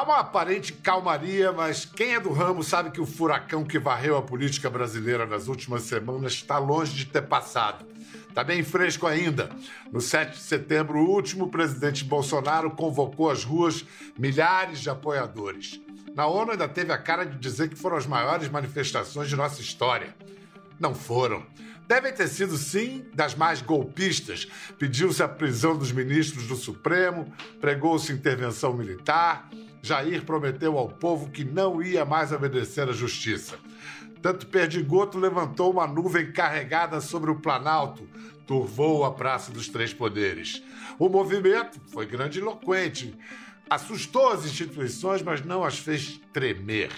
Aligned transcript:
Há 0.00 0.02
uma 0.02 0.16
aparente 0.20 0.72
calmaria, 0.72 1.52
mas 1.52 1.84
quem 1.84 2.14
é 2.14 2.20
do 2.20 2.32
ramo 2.32 2.64
sabe 2.64 2.90
que 2.90 3.02
o 3.02 3.04
furacão 3.04 3.62
que 3.62 3.78
varreu 3.78 4.16
a 4.16 4.22
política 4.22 4.70
brasileira 4.70 5.26
nas 5.26 5.46
últimas 5.46 5.82
semanas 5.82 6.32
está 6.32 6.56
longe 6.56 6.94
de 6.94 7.04
ter 7.04 7.20
passado. 7.20 7.84
Está 8.26 8.42
bem 8.42 8.62
fresco 8.62 9.06
ainda. 9.06 9.50
No 9.92 10.00
7 10.00 10.38
de 10.38 10.42
setembro 10.42 11.00
último, 11.00 11.44
o 11.44 11.50
presidente 11.50 12.02
Bolsonaro 12.02 12.70
convocou 12.70 13.28
às 13.28 13.44
ruas 13.44 13.84
milhares 14.18 14.80
de 14.80 14.88
apoiadores. 14.88 15.78
Na 16.14 16.26
ONU 16.26 16.52
ainda 16.52 16.66
teve 16.66 16.94
a 16.94 16.98
cara 16.98 17.26
de 17.26 17.36
dizer 17.36 17.68
que 17.68 17.76
foram 17.76 17.98
as 17.98 18.06
maiores 18.06 18.48
manifestações 18.48 19.28
de 19.28 19.36
nossa 19.36 19.60
história. 19.60 20.16
Não 20.78 20.94
foram. 20.94 21.44
Devem 21.86 22.12
ter 22.14 22.28
sido, 22.28 22.56
sim, 22.56 23.04
das 23.12 23.34
mais 23.34 23.60
golpistas. 23.60 24.48
Pediu-se 24.78 25.22
a 25.22 25.28
prisão 25.28 25.76
dos 25.76 25.92
ministros 25.92 26.46
do 26.46 26.56
Supremo, 26.56 27.30
pregou-se 27.60 28.12
intervenção 28.12 28.72
militar. 28.72 29.50
Jair 29.82 30.24
prometeu 30.24 30.76
ao 30.78 30.88
povo 30.88 31.30
que 31.30 31.44
não 31.44 31.82
ia 31.82 32.04
mais 32.04 32.32
obedecer 32.32 32.88
à 32.88 32.92
justiça. 32.92 33.56
Tanto 34.20 34.46
Perdigoto 34.46 35.18
levantou 35.18 35.72
uma 35.72 35.86
nuvem 35.86 36.30
carregada 36.30 37.00
sobre 37.00 37.30
o 37.30 37.40
Planalto, 37.40 38.06
turvou 38.46 39.04
a 39.04 39.12
Praça 39.12 39.50
dos 39.50 39.68
Três 39.68 39.94
Poderes. 39.94 40.62
O 40.98 41.08
movimento 41.08 41.80
foi 41.90 42.04
grandiloquente, 42.04 43.16
assustou 43.70 44.30
as 44.30 44.44
instituições, 44.44 45.22
mas 45.22 45.42
não 45.42 45.64
as 45.64 45.78
fez 45.78 46.20
tremer. 46.32 46.90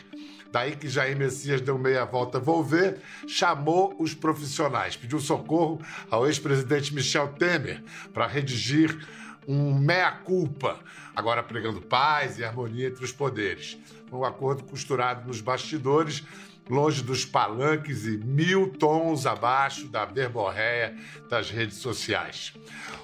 Daí 0.50 0.76
que 0.76 0.88
Jair 0.88 1.16
Messias 1.16 1.60
deu 1.60 1.78
meia 1.78 2.04
volta 2.04 2.38
volver, 2.38 2.98
chamou 3.26 3.94
os 3.98 4.12
profissionais, 4.12 4.96
pediu 4.96 5.18
socorro 5.18 5.80
ao 6.10 6.26
ex-presidente 6.26 6.94
Michel 6.94 7.28
Temer 7.28 7.82
para 8.12 8.26
redigir 8.26 8.98
um 9.46 9.74
meia-culpa, 9.74 10.78
agora 11.14 11.42
pregando 11.42 11.80
paz 11.80 12.38
e 12.38 12.44
harmonia 12.44 12.88
entre 12.88 13.04
os 13.04 13.12
poderes. 13.12 13.78
Um 14.12 14.24
acordo 14.24 14.64
costurado 14.64 15.26
nos 15.26 15.40
bastidores, 15.40 16.22
longe 16.68 17.02
dos 17.02 17.24
palanques 17.24 18.06
e 18.06 18.16
mil 18.18 18.68
tons 18.70 19.26
abaixo 19.26 19.88
da 19.88 20.04
verborréia 20.04 20.96
das 21.28 21.50
redes 21.50 21.78
sociais. 21.78 22.54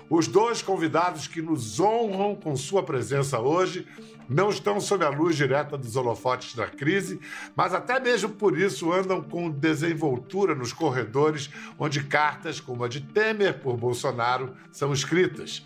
Os 0.09 0.27
dois 0.27 0.63
convidados 0.63 1.27
que 1.27 1.43
nos 1.43 1.81
honram 1.81 2.35
com 2.35 2.57
sua 2.57 2.83
presença 2.83 3.39
hoje 3.39 3.87
não 4.29 4.51
estão 4.51 4.79
sob 4.79 5.05
a 5.05 5.09
luz 5.09 5.37
direta 5.37 5.77
dos 5.77 5.97
holofotes 5.97 6.55
da 6.55 6.67
crise, 6.67 7.19
mas 7.57 7.73
até 7.73 7.99
mesmo 7.99 8.29
por 8.29 8.59
isso 8.59 8.93
andam 8.93 9.23
com 9.23 9.51
desenvoltura 9.51 10.55
nos 10.55 10.73
corredores 10.73 11.49
onde 11.79 12.05
cartas 12.05 12.61
como 12.61 12.85
a 12.85 12.89
de 12.89 13.01
Temer 13.01 13.61
por 13.61 13.77
Bolsonaro 13.77 14.55
são 14.71 14.93
escritas. 14.93 15.63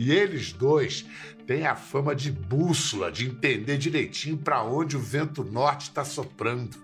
E 0.00 0.12
eles 0.12 0.50
dois 0.50 1.04
têm 1.46 1.66
a 1.66 1.76
fama 1.76 2.14
de 2.14 2.32
bússola, 2.32 3.12
de 3.12 3.26
entender 3.26 3.76
direitinho 3.76 4.38
para 4.38 4.62
onde 4.62 4.96
o 4.96 4.98
vento 4.98 5.44
norte 5.44 5.82
está 5.82 6.06
soprando. 6.06 6.74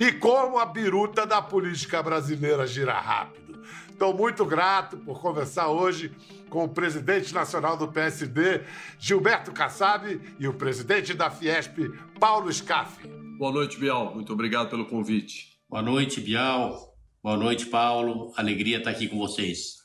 E 0.00 0.10
como 0.10 0.58
a 0.58 0.66
biruta 0.66 1.24
da 1.24 1.40
política 1.40 2.02
brasileira 2.02 2.66
gira 2.66 2.98
rápido. 2.98 3.62
Estou 3.88 4.12
muito 4.12 4.44
grato 4.44 4.96
por 4.96 5.20
conversar 5.20 5.68
hoje 5.68 6.10
com 6.50 6.64
o 6.64 6.68
presidente 6.68 7.32
nacional 7.32 7.76
do 7.76 7.86
PSD, 7.86 8.62
Gilberto 8.98 9.52
Kassab, 9.52 10.20
e 10.36 10.48
o 10.48 10.52
presidente 10.52 11.14
da 11.14 11.30
Fiesp, 11.30 11.78
Paulo 12.18 12.52
Scaff. 12.52 13.06
Boa 13.38 13.52
noite, 13.52 13.78
Bial. 13.78 14.12
Muito 14.12 14.32
obrigado 14.32 14.70
pelo 14.70 14.86
convite. 14.86 15.56
Boa 15.70 15.82
noite, 15.82 16.20
Bial. 16.20 16.96
Boa 17.22 17.36
noite, 17.36 17.66
Paulo. 17.66 18.32
Alegria 18.36 18.78
estar 18.78 18.90
aqui 18.90 19.06
com 19.06 19.18
vocês. 19.18 19.75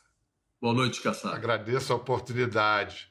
Boa 0.62 0.76
noite, 0.76 1.02
Kassab. 1.02 1.34
Agradeço 1.34 1.92
a 1.92 1.96
oportunidade. 1.96 3.08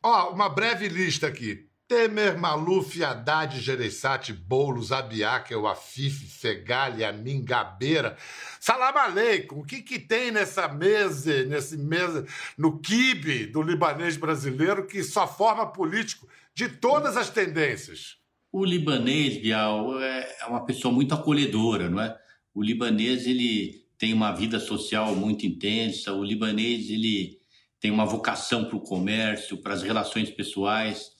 Ó, 0.00 0.30
uma 0.30 0.48
breve 0.48 0.86
lista 0.88 1.26
aqui. 1.26 1.66
Temer, 1.88 2.38
Maluf, 2.38 3.02
Haddad, 3.02 3.58
Gereissati, 3.60 4.32
Boulos, 4.32 4.92
Abiakel, 4.92 5.66
Afif, 5.66 6.38
Fegali, 6.40 7.04
Amin, 7.04 7.44
Gabeira. 7.44 8.16
Salam 8.60 8.96
aleikum. 8.96 9.58
O 9.58 9.64
que, 9.64 9.82
que 9.82 9.98
tem 9.98 10.30
nessa 10.30 10.68
mesa, 10.68 11.42
nesse 11.46 11.76
mesa, 11.76 12.24
no 12.56 12.78
kibe 12.78 13.46
do 13.46 13.60
libanês 13.60 14.16
brasileiro 14.16 14.86
que 14.86 15.02
só 15.02 15.26
forma 15.26 15.66
político 15.66 16.28
de 16.54 16.68
todas 16.68 17.16
as 17.16 17.28
tendências? 17.28 18.18
O 18.52 18.64
libanês, 18.64 19.36
Bial, 19.38 20.00
é, 20.00 20.36
é 20.42 20.46
uma 20.46 20.64
pessoa 20.64 20.94
muito 20.94 21.12
acolhedora, 21.12 21.90
não 21.90 22.00
é? 22.00 22.16
O 22.54 22.62
libanês, 22.62 23.26
ele 23.26 23.87
tem 23.98 24.14
uma 24.14 24.32
vida 24.32 24.60
social 24.60 25.14
muito 25.14 25.44
intensa. 25.44 26.12
O 26.12 26.22
libanês, 26.22 26.88
ele 26.88 27.38
tem 27.80 27.90
uma 27.90 28.06
vocação 28.06 28.64
para 28.64 28.76
o 28.76 28.80
comércio, 28.80 29.58
para 29.58 29.74
as 29.74 29.82
relações 29.82 30.30
pessoais 30.30 31.10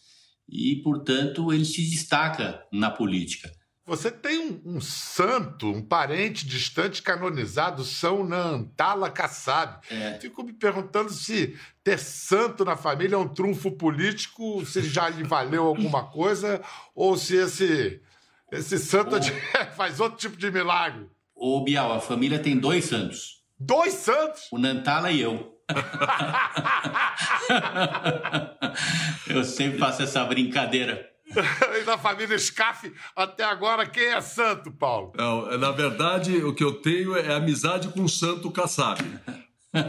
e, 0.48 0.76
portanto, 0.76 1.52
ele 1.52 1.64
se 1.64 1.82
destaca 1.82 2.64
na 2.72 2.90
política. 2.90 3.52
Você 3.84 4.10
tem 4.10 4.38
um, 4.38 4.76
um 4.76 4.80
santo, 4.82 5.66
um 5.70 5.80
parente 5.80 6.46
distante 6.46 7.02
canonizado, 7.02 7.82
São 7.84 8.22
Nantala 8.22 9.10
Kassab. 9.10 9.80
É. 9.90 10.18
Fico 10.20 10.42
me 10.42 10.52
perguntando 10.52 11.10
se 11.10 11.56
ter 11.82 11.98
santo 11.98 12.66
na 12.66 12.76
família 12.76 13.14
é 13.14 13.18
um 13.18 13.26
trunfo 13.26 13.70
político, 13.72 14.64
se 14.66 14.82
já 14.82 15.08
lhe 15.08 15.24
valeu 15.24 15.64
alguma 15.64 16.04
coisa, 16.04 16.60
ou 16.94 17.16
se 17.16 17.36
esse, 17.36 18.02
esse 18.52 18.78
santo 18.78 19.16
faz 19.74 20.00
outro 20.00 20.18
tipo 20.18 20.36
de 20.36 20.50
milagre. 20.50 21.08
Ô, 21.40 21.62
Bial, 21.62 21.92
a 21.92 22.00
família 22.00 22.40
tem 22.40 22.58
dois 22.58 22.86
santos. 22.86 23.44
Dois 23.58 23.94
santos? 23.94 24.48
O 24.50 24.58
Nantala 24.58 25.12
e 25.12 25.20
eu. 25.20 25.56
eu 29.28 29.44
sempre 29.44 29.78
faço 29.78 30.02
essa 30.02 30.24
brincadeira. 30.24 31.08
e 31.80 31.84
na 31.84 31.96
família 31.96 32.36
Scaff, 32.38 32.92
até 33.14 33.44
agora, 33.44 33.86
quem 33.86 34.06
é 34.06 34.20
santo, 34.20 34.72
Paulo? 34.72 35.12
Não, 35.16 35.56
na 35.58 35.70
verdade, 35.70 36.38
o 36.38 36.52
que 36.52 36.64
eu 36.64 36.80
tenho 36.80 37.16
é 37.16 37.32
amizade 37.32 37.86
com 37.88 38.02
o 38.02 38.08
santo 38.08 38.50
Kassab. 38.50 39.00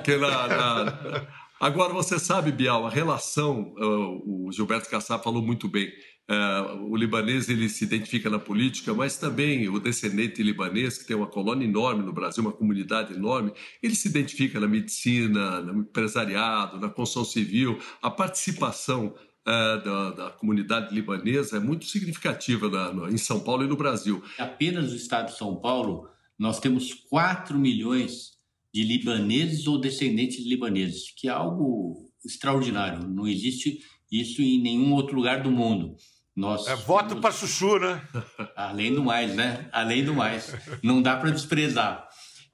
Que 0.04 0.18
na, 0.18 0.48
na... 0.48 1.26
Agora, 1.60 1.94
você 1.94 2.20
sabe, 2.20 2.52
Bial, 2.52 2.86
a 2.86 2.90
relação, 2.90 3.74
uh, 3.78 4.48
o 4.48 4.52
Gilberto 4.52 4.90
Kassab 4.90 5.24
falou 5.24 5.42
muito 5.42 5.68
bem, 5.68 5.92
Uh, 6.29 6.84
o 6.84 6.95
libanês 6.95 7.50
ele 7.50 7.67
se 7.67 7.84
identifica 7.84 8.29
na 8.29 8.38
política, 8.38 8.94
mas 8.94 9.17
também 9.17 9.67
o 9.67 9.79
descendente 9.79 10.44
libanês, 10.44 11.00
que 11.00 11.06
tem 11.06 11.17
uma 11.17 11.25
colônia 11.25 11.66
enorme 11.66 12.03
no 12.03 12.13
Brasil, 12.13 12.44
uma 12.44 12.51
comunidade 12.51 13.16
enorme, 13.16 13.51
ele 13.81 13.95
se 13.95 14.07
identifica 14.07 14.59
na 14.59 14.68
medicina, 14.68 15.59
no 15.59 15.81
empresariado, 15.81 16.79
na 16.79 16.88
construção 16.88 17.25
civil. 17.25 17.79
A 18.00 18.12
participação 18.12 19.07
uh, 19.07 19.84
da, 19.84 20.12
da, 20.12 20.29
comunidade 20.29 20.94
libanesa 20.94 21.57
é 21.57 21.59
muito 21.59 21.85
significativa 21.85 22.69
na, 22.69 22.94
no, 22.94 23.09
em 23.09 23.18
São 23.18 23.39
Paulo 23.39 23.63
e 23.63 23.68
no 23.68 23.75
Brasil. 23.75 24.23
Apenas 24.38 24.91
no 24.91 24.95
estado 24.95 25.31
de 25.31 25.38
São 25.38 25.56
Paulo, 25.56 26.07
nós 26.38 26.59
temos 26.59 26.94
4 26.94 27.57
milhões 27.57 28.38
de 28.72 28.84
libaneses 28.84 29.66
ou 29.66 29.79
descendentes 29.79 30.44
de 30.44 30.50
libaneses, 30.50 31.12
que 31.18 31.28
é 31.28 31.31
algo 31.31 32.07
extraordinário. 32.23 33.07
Não 33.07 33.28
existe 33.28 33.79
isso 34.12 34.41
em 34.41 34.62
nenhum 34.62 34.94
outro 34.94 35.16
lugar 35.16 35.41
do 35.41 35.51
mundo. 35.51 35.95
Nós 36.35 36.67
é 36.67 36.75
voto 36.75 37.17
para 37.17 37.31
chuchu, 37.31 37.79
né? 37.79 38.01
Além 38.56 38.94
do 38.94 39.03
mais, 39.03 39.35
né? 39.35 39.67
Além 39.72 40.03
do 40.03 40.13
mais. 40.13 40.56
Não 40.84 41.01
dá 41.01 41.17
para 41.17 41.31
desprezar. 41.31 42.07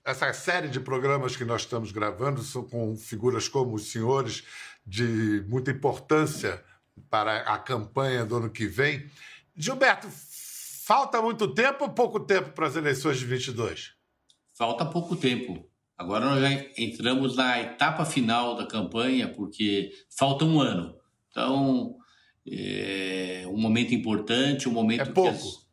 Essa 0.03 0.31
série 0.33 0.67
de 0.67 0.79
programas 0.79 1.35
que 1.35 1.43
nós 1.43 1.61
estamos 1.61 1.91
gravando 1.91 2.41
são 2.41 2.63
com 2.63 2.95
figuras 2.95 3.47
como 3.47 3.75
os 3.75 3.91
senhores 3.91 4.43
de 4.85 5.43
muita 5.47 5.71
importância 5.71 6.63
para 7.09 7.41
a 7.41 7.57
campanha 7.57 8.25
do 8.25 8.37
ano 8.37 8.49
que 8.49 8.67
vem. 8.67 9.09
Gilberto, 9.55 10.07
falta 10.85 11.21
muito 11.21 11.47
tempo 11.53 11.85
ou 11.85 11.89
pouco 11.89 12.19
tempo 12.19 12.51
para 12.51 12.67
as 12.67 12.75
eleições 12.75 13.17
de 13.17 13.25
22? 13.25 13.93
Falta 14.53 14.85
pouco 14.85 15.15
tempo. 15.15 15.67
Agora 15.97 16.25
nós 16.25 16.41
já 16.41 16.51
entramos 16.77 17.35
na 17.35 17.59
etapa 17.61 18.05
final 18.05 18.55
da 18.55 18.67
campanha, 18.67 19.27
porque 19.29 19.91
falta 20.17 20.45
um 20.45 20.59
ano. 20.59 20.95
Então, 21.31 21.95
é 22.47 23.45
um 23.47 23.57
momento 23.57 23.93
importante, 23.93 24.69
um 24.69 24.71
momento 24.71 25.01
é 25.01 25.05
pouco. 25.05 25.29
As, 25.31 25.65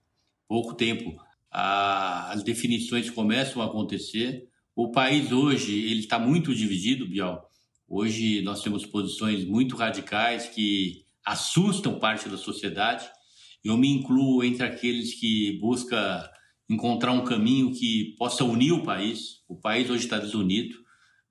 pouco 0.49 0.75
tempo. 0.75 1.15
A, 1.51 2.33
as 2.33 2.43
definições 2.43 3.11
começam 3.11 3.61
a 3.61 3.67
acontecer. 3.67 4.49
O 4.75 4.91
país 4.91 5.31
hoje 5.33 5.73
ele 5.73 6.01
está 6.01 6.19
muito 6.19 6.55
dividido, 6.55 7.07
Bial. 7.07 7.49
Hoje 7.87 8.41
nós 8.43 8.63
temos 8.63 8.87
posições 8.87 9.45
muito 9.45 9.77
radicais 9.77 10.47
que 10.47 11.05
assustam 11.25 11.99
parte 11.99 12.29
da 12.29 12.39
sociedade. 12.39 13.07
Eu 13.63 13.77
me 13.77 13.89
incluo 13.89 14.43
entre 14.43 14.65
aqueles 14.65 15.15
que 15.15 15.59
busca 15.61 16.31
encontrar 16.69 17.13
um 17.13 17.25
caminho 17.25 17.73
que 17.73 18.15
possa 18.19 18.45
unir 18.45 18.73
o 18.73 18.83
país. 18.83 19.43
O 19.47 19.55
país 19.55 19.91
hoje 19.91 20.05
está 20.05 20.19
desunido. 20.19 20.75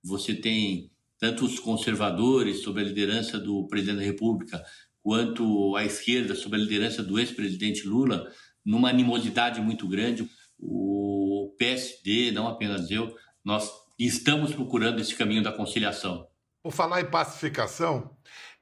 Você 0.04 0.34
tem 0.34 0.90
tanto 1.18 1.44
os 1.44 1.58
conservadores 1.58 2.62
sob 2.62 2.80
a 2.80 2.84
liderança 2.84 3.38
do 3.38 3.66
presidente 3.66 3.98
da 3.98 4.04
República 4.04 4.62
quanto 5.02 5.76
a 5.76 5.84
esquerda, 5.84 6.34
sob 6.34 6.56
a 6.56 6.58
liderança 6.58 7.02
do 7.02 7.18
ex-presidente 7.18 7.86
Lula, 7.86 8.30
numa 8.64 8.88
animosidade 8.88 9.60
muito 9.60 9.88
grande. 9.88 10.28
O 10.58 11.54
PSD, 11.58 12.30
não 12.30 12.46
apenas 12.46 12.90
eu, 12.90 13.14
nós 13.44 13.70
estamos 13.98 14.54
procurando 14.54 15.00
esse 15.00 15.14
caminho 15.14 15.42
da 15.42 15.52
conciliação. 15.52 16.26
Por 16.62 16.72
falar 16.72 17.00
em 17.00 17.10
pacificação, 17.10 18.16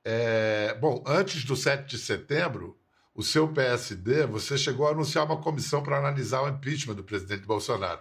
é... 0.04 0.76
bom, 0.80 1.04
antes 1.06 1.44
do 1.44 1.54
7 1.54 1.88
de 1.88 1.98
setembro, 1.98 2.78
o 3.14 3.22
seu 3.22 3.52
PSD, 3.52 4.26
você 4.26 4.56
chegou 4.56 4.86
a 4.86 4.92
anunciar 4.92 5.26
uma 5.26 5.40
comissão 5.40 5.82
para 5.82 5.98
analisar 5.98 6.42
o 6.42 6.48
impeachment 6.48 6.94
do 6.94 7.04
presidente 7.04 7.44
Bolsonaro. 7.44 8.00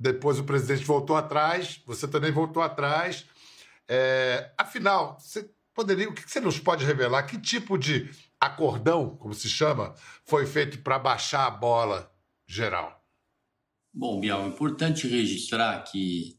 Depois 0.00 0.38
o 0.38 0.44
presidente 0.44 0.84
voltou 0.84 1.16
atrás, 1.16 1.82
você 1.84 2.08
também 2.08 2.32
voltou 2.32 2.62
atrás. 2.62 3.26
É, 3.86 4.50
afinal, 4.56 5.18
você 5.18 5.50
poderia, 5.78 6.08
o 6.08 6.12
que 6.12 6.28
você 6.28 6.40
nos 6.40 6.58
pode 6.58 6.84
revelar? 6.84 7.22
Que 7.22 7.40
tipo 7.40 7.78
de 7.78 8.10
acordão, 8.40 9.16
como 9.16 9.32
se 9.32 9.48
chama, 9.48 9.94
foi 10.24 10.44
feito 10.44 10.82
para 10.82 10.98
baixar 10.98 11.46
a 11.46 11.50
bola 11.50 12.12
geral? 12.44 13.00
Bom, 13.94 14.18
Bial, 14.18 14.42
é 14.42 14.48
importante 14.48 15.06
registrar 15.06 15.80
que 15.84 16.36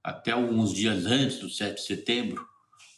até 0.00 0.30
alguns 0.30 0.72
dias 0.72 1.06
antes 1.06 1.40
do 1.40 1.50
7 1.50 1.74
de 1.74 1.86
setembro, 1.86 2.46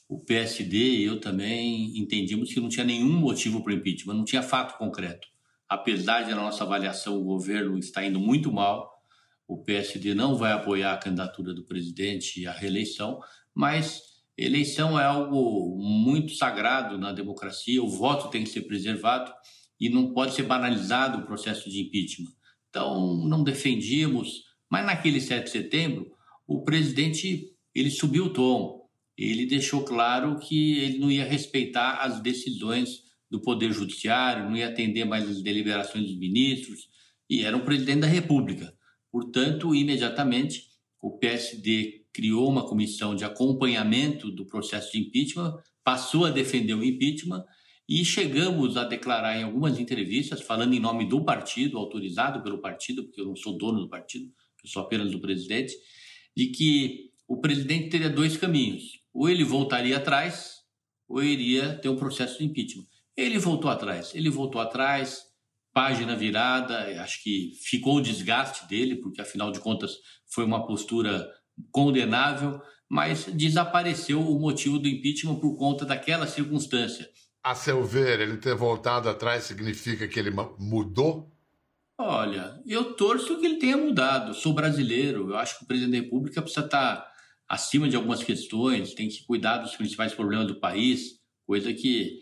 o 0.07 0.23
PSD 0.23 0.77
e 0.77 1.05
eu 1.05 1.19
também 1.19 1.99
entendíamos 1.99 2.53
que 2.53 2.61
não 2.61 2.69
tinha 2.69 2.85
nenhum 2.85 3.19
motivo 3.19 3.65
para 3.65 3.73
impeachment, 3.73 4.15
não 4.15 4.25
tinha 4.25 4.43
fato 4.43 4.77
concreto. 4.77 5.29
Apesar 5.67 6.25
de, 6.25 6.31
na 6.31 6.43
nossa 6.43 6.63
avaliação, 6.63 7.17
o 7.17 7.25
governo 7.25 7.79
está 7.79 8.05
indo 8.05 8.21
muito 8.21 8.53
mal, 8.53 9.03
o 9.49 9.65
PSD 9.65 10.15
não 10.15 10.37
vai 10.37 10.53
apoiar 10.53 10.93
a 10.93 10.99
candidatura 10.99 11.55
do 11.55 11.65
presidente 11.65 12.47
à 12.47 12.53
reeleição, 12.53 13.19
mas 13.55 14.10
eleição 14.45 14.99
é 14.99 15.05
algo 15.05 15.77
muito 15.79 16.35
sagrado 16.35 16.99
na 16.99 17.13
democracia, 17.13 17.83
o 17.83 17.89
voto 17.89 18.31
tem 18.31 18.45
que 18.45 18.51
ser 18.51 18.63
preservado 18.63 19.33
e 19.79 19.89
não 19.89 20.13
pode 20.13 20.35
ser 20.35 20.45
banalizado 20.45 21.19
o 21.19 21.27
processo 21.27 21.69
de 21.71 21.81
impeachment. 21.81 22.33
Então, 22.69 23.17
não 23.27 23.43
defendíamos, 23.43 24.45
mas 24.71 24.85
naquele 24.85 25.21
7 25.21 25.45
de 25.45 25.51
setembro, 25.51 26.11
o 26.47 26.63
presidente 26.63 27.51
ele 27.75 27.91
subiu 27.91 28.27
o 28.27 28.33
tom, 28.33 28.81
ele 29.17 29.47
deixou 29.47 29.85
claro 29.85 30.39
que 30.39 30.79
ele 30.79 30.99
não 30.99 31.11
ia 31.11 31.25
respeitar 31.25 31.99
as 32.01 32.21
decisões 32.21 33.03
do 33.31 33.41
Poder 33.41 33.73
Judiciário, 33.73 34.45
não 34.45 34.57
ia 34.57 34.69
atender 34.69 35.05
mais 35.05 35.29
as 35.29 35.43
deliberações 35.43 36.07
dos 36.07 36.19
ministros, 36.19 36.89
e 37.29 37.45
era 37.45 37.57
um 37.57 37.65
presidente 37.65 38.01
da 38.01 38.07
República. 38.07 38.75
Portanto, 39.13 39.75
imediatamente, 39.75 40.65
o 41.01 41.19
PSD 41.19 42.00
criou 42.13 42.49
uma 42.49 42.67
comissão 42.67 43.15
de 43.15 43.25
acompanhamento 43.25 44.31
do 44.31 44.47
processo 44.47 44.93
de 44.93 44.99
impeachment, 44.99 45.57
passou 45.85 46.25
a 46.25 46.31
defender 46.31 46.75
o 46.75 46.85
impeachment 46.85 47.45
e 47.89 48.05
chegamos 48.05 48.77
a 48.77 48.85
declarar 48.85 49.39
em 49.39 49.43
algumas 49.43 49.79
entrevistas, 49.79 50.41
falando 50.41 50.75
em 50.75 50.81
nome 50.81 51.09
do 51.09 51.25
partido, 51.25 51.79
autorizado 51.79 52.43
pelo 52.43 52.61
partido, 52.61 53.05
porque 53.05 53.21
eu 53.21 53.27
não 53.27 53.37
sou 53.37 53.57
dono 53.57 53.81
do 53.81 53.89
partido, 53.89 54.31
eu 54.63 54.71
sou 54.71 54.83
apenas 54.83 55.11
do 55.11 55.21
presidente, 55.21 55.75
de 56.37 56.47
que 56.49 57.11
o 57.27 57.41
presidente 57.41 57.89
teria 57.89 58.11
dois 58.11 58.37
caminhos 58.37 59.01
ou 59.13 59.29
ele 59.29 59.45
voltaria 59.45 59.97
atrás, 59.97 60.61
ou 61.09 61.23
iria 61.23 61.75
ter 61.79 61.89
um 61.89 61.97
processo 61.97 62.39
de 62.39 62.45
impeachment. 62.45 62.87
Ele 63.17 63.39
voltou 63.39 63.71
atrás, 63.71 64.15
ele 64.15 64.31
voltou 64.31 64.61
atrás, 64.61 65.23
página 65.73 66.17
virada, 66.17 67.03
acho 67.03 67.23
que 67.23 67.53
ficou 67.63 67.97
o 67.97 68.01
desgaste 68.01 68.67
dele, 68.69 68.97
porque 68.97 69.21
afinal 69.21 69.51
de 69.51 69.61
contas 69.61 69.97
foi 70.33 70.45
uma 70.45 70.65
postura 70.65 71.29
condenável, 71.71 72.61
mas 72.89 73.25
desapareceu 73.27 74.21
o 74.21 74.39
motivo 74.39 74.79
do 74.79 74.89
impeachment 74.89 75.37
por 75.37 75.57
conta 75.57 75.85
daquela 75.85 76.27
circunstância. 76.27 77.09
A 77.43 77.55
seu 77.55 77.85
ver, 77.85 78.21
ele 78.21 78.37
ter 78.37 78.55
voltado 78.55 79.09
atrás 79.09 79.45
significa 79.45 80.07
que 80.07 80.19
ele 80.19 80.31
mudou? 80.59 81.31
Olha, 81.97 82.61
eu 82.67 82.95
torço 82.95 83.39
que 83.39 83.47
ele 83.47 83.57
tenha 83.57 83.77
mudado. 83.77 84.35
Sou 84.35 84.53
brasileiro, 84.53 85.31
eu 85.31 85.37
acho 85.37 85.59
que 85.59 85.65
o 85.65 85.67
presidente 85.67 85.93
da 85.93 86.05
República 86.05 86.43
precisa 86.43 86.65
estar 86.65 87.07
acima 87.49 87.89
de 87.89 87.97
algumas 87.97 88.23
questões, 88.23 88.95
tem 88.95 89.09
que 89.09 89.25
cuidar 89.25 89.59
dos 89.59 89.77
principais 89.77 90.15
problemas 90.15 90.47
do 90.47 90.61
país, 90.61 91.21
coisa 91.47 91.73
que 91.73 92.21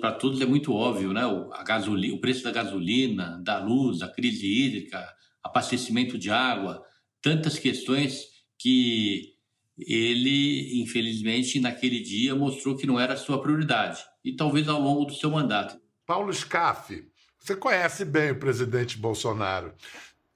para 0.00 0.12
todos 0.12 0.40
é 0.40 0.46
muito 0.46 0.72
óbvio, 0.72 1.12
né? 1.12 1.26
O, 1.26 1.50
gasolina, 1.64 2.14
o 2.14 2.20
preço 2.20 2.42
da 2.42 2.50
gasolina, 2.50 3.40
da 3.44 3.58
luz, 3.58 4.00
a 4.00 4.08
crise 4.08 4.46
hídrica, 4.46 5.06
abastecimento 5.42 6.16
de 6.16 6.30
água, 6.30 6.82
tantas 7.20 7.58
questões 7.58 8.35
que 8.66 9.36
ele, 9.78 10.82
infelizmente, 10.82 11.60
naquele 11.60 12.00
dia 12.00 12.34
mostrou 12.34 12.76
que 12.76 12.84
não 12.84 12.98
era 12.98 13.14
a 13.14 13.16
sua 13.16 13.40
prioridade 13.40 14.04
e 14.24 14.34
talvez 14.34 14.66
ao 14.66 14.80
longo 14.80 15.04
do 15.04 15.14
seu 15.14 15.30
mandato. 15.30 15.80
Paulo 16.04 16.32
Scaff, 16.34 17.08
você 17.38 17.54
conhece 17.54 18.04
bem 18.04 18.32
o 18.32 18.40
presidente 18.40 18.98
Bolsonaro. 18.98 19.72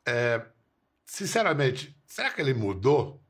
É, 0.07 0.47
sinceramente, 1.05 1.93
será 2.07 2.31
que 2.31 2.41
ele 2.41 2.55
mudou? 2.55 3.21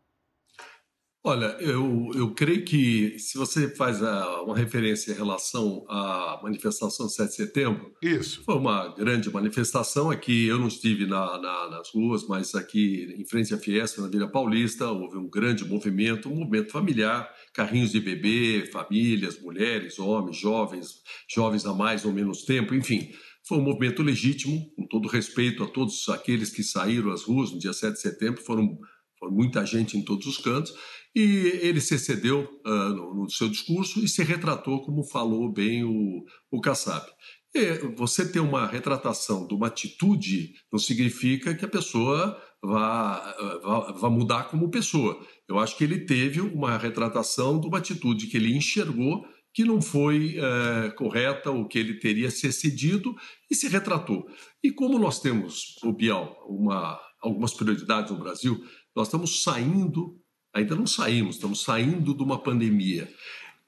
Olha, 1.23 1.55
eu, 1.61 2.11
eu 2.15 2.33
creio 2.33 2.65
que 2.65 3.19
se 3.19 3.37
você 3.37 3.69
faz 3.77 4.03
a, 4.03 4.41
uma 4.41 4.57
referência 4.57 5.13
em 5.13 5.15
relação 5.15 5.85
à 5.87 6.41
manifestação 6.43 7.07
de 7.07 7.13
7 7.13 7.29
de 7.29 7.35
setembro, 7.35 7.95
isso 8.03 8.43
foi 8.43 8.55
uma 8.55 8.89
grande 8.95 9.31
manifestação. 9.31 10.11
Aqui 10.11 10.47
eu 10.47 10.59
não 10.59 10.69
estive 10.69 11.05
na, 11.05 11.39
na, 11.39 11.69
nas 11.69 11.91
ruas, 11.91 12.27
mas 12.27 12.55
aqui 12.55 13.15
em 13.19 13.27
frente 13.27 13.53
à 13.53 13.59
Fiesta, 13.59 14.01
na 14.01 14.09
Vila 14.09 14.29
Paulista, 14.29 14.91
houve 14.91 15.19
um 15.19 15.29
grande 15.29 15.63
movimento, 15.63 16.31
um 16.31 16.37
movimento 16.37 16.73
familiar, 16.73 17.31
carrinhos 17.53 17.93
de 17.93 18.01
bebê, 18.01 18.71
famílias, 18.73 19.39
mulheres, 19.43 19.99
homens, 19.99 20.39
jovens, 20.39 21.03
jovens 21.29 21.67
há 21.67 21.75
mais 21.75 22.07
ou 22.07 22.15
menos 22.15 22.47
tempo, 22.47 22.75
enfim. 22.75 23.11
Foi 23.47 23.59
um 23.59 23.63
movimento 23.63 24.03
legítimo, 24.03 24.73
com 24.75 24.87
todo 24.87 25.07
respeito 25.07 25.63
a 25.65 25.67
todos 25.67 26.09
aqueles 26.09 26.49
que 26.49 26.63
saíram 26.63 27.11
às 27.11 27.25
ruas 27.25 27.51
no 27.53 27.59
dia 27.59 27.75
7 27.75 27.93
de 27.93 28.01
setembro, 28.01 28.41
foram, 28.43 28.79
foram 29.19 29.35
muita 29.35 29.67
gente 29.67 29.99
em 29.99 30.03
todos 30.03 30.27
os 30.27 30.39
cantos. 30.39 30.73
E 31.15 31.23
ele 31.63 31.81
se 31.81 31.95
excedeu 31.95 32.49
uh, 32.65 32.71
no, 32.71 33.15
no, 33.15 33.31
seu 33.31 33.49
discurso 33.49 33.99
e 34.05 34.09
se 34.09 34.23
retratou, 34.23 34.83
como 34.83 35.03
falou 35.03 35.53
bem 35.53 35.85
o, 35.85 36.25
o 36.51 36.61
Kassab. 36.61 37.05
E 37.53 37.79
você 37.97 38.31
ter 38.31 38.39
uma 38.39 38.67
retratação 38.67 39.47
de 39.47 39.55
uma 39.55 39.67
atitude 39.67 40.55
não 40.73 40.79
significa 40.79 41.53
que 41.53 41.65
a 41.65 41.69
pessoa 41.69 42.41
vá, 42.63 43.35
vá, 43.63 43.93
vá 43.93 44.11
mudar 44.11 44.45
como 44.45 44.71
pessoa. 44.71 45.21
Eu 45.49 45.59
acho 45.59 45.77
que 45.77 45.83
ele 45.83 46.07
teve 46.07 46.41
uma 46.41 46.77
retratação 46.79 47.61
de 47.61 47.67
uma 47.67 47.79
atitude 47.79 48.29
que 48.29 48.37
ele 48.37 48.57
enxergou 48.57 49.25
que 49.53 49.65
não 49.65 49.83
foi 49.83 50.37
uh, 50.39 50.95
correta 50.95 51.51
ou 51.51 51.67
que 51.67 51.79
ele 51.79 51.99
teria 51.99 52.31
se 52.31 52.47
excedido 52.47 53.17
e 53.51 53.55
se 53.55 53.69
retratou. 53.69 54.27
E 54.63 54.71
como 54.71 54.99
nós 54.99 55.21
temos, 55.21 55.77
o 55.83 55.93
Bial, 55.93 56.37
uma, 56.49 57.01
algumas 57.21 57.53
prioridades 57.53 58.13
no 58.13 58.19
Brasil, 58.19 58.63
nós 58.95 59.09
estamos 59.09 59.43
saindo 59.43 60.17
Ainda 60.53 60.75
não 60.75 60.87
saímos, 60.87 61.37
estamos 61.37 61.63
saindo 61.63 62.15
de 62.15 62.23
uma 62.23 62.39
pandemia. 62.39 63.09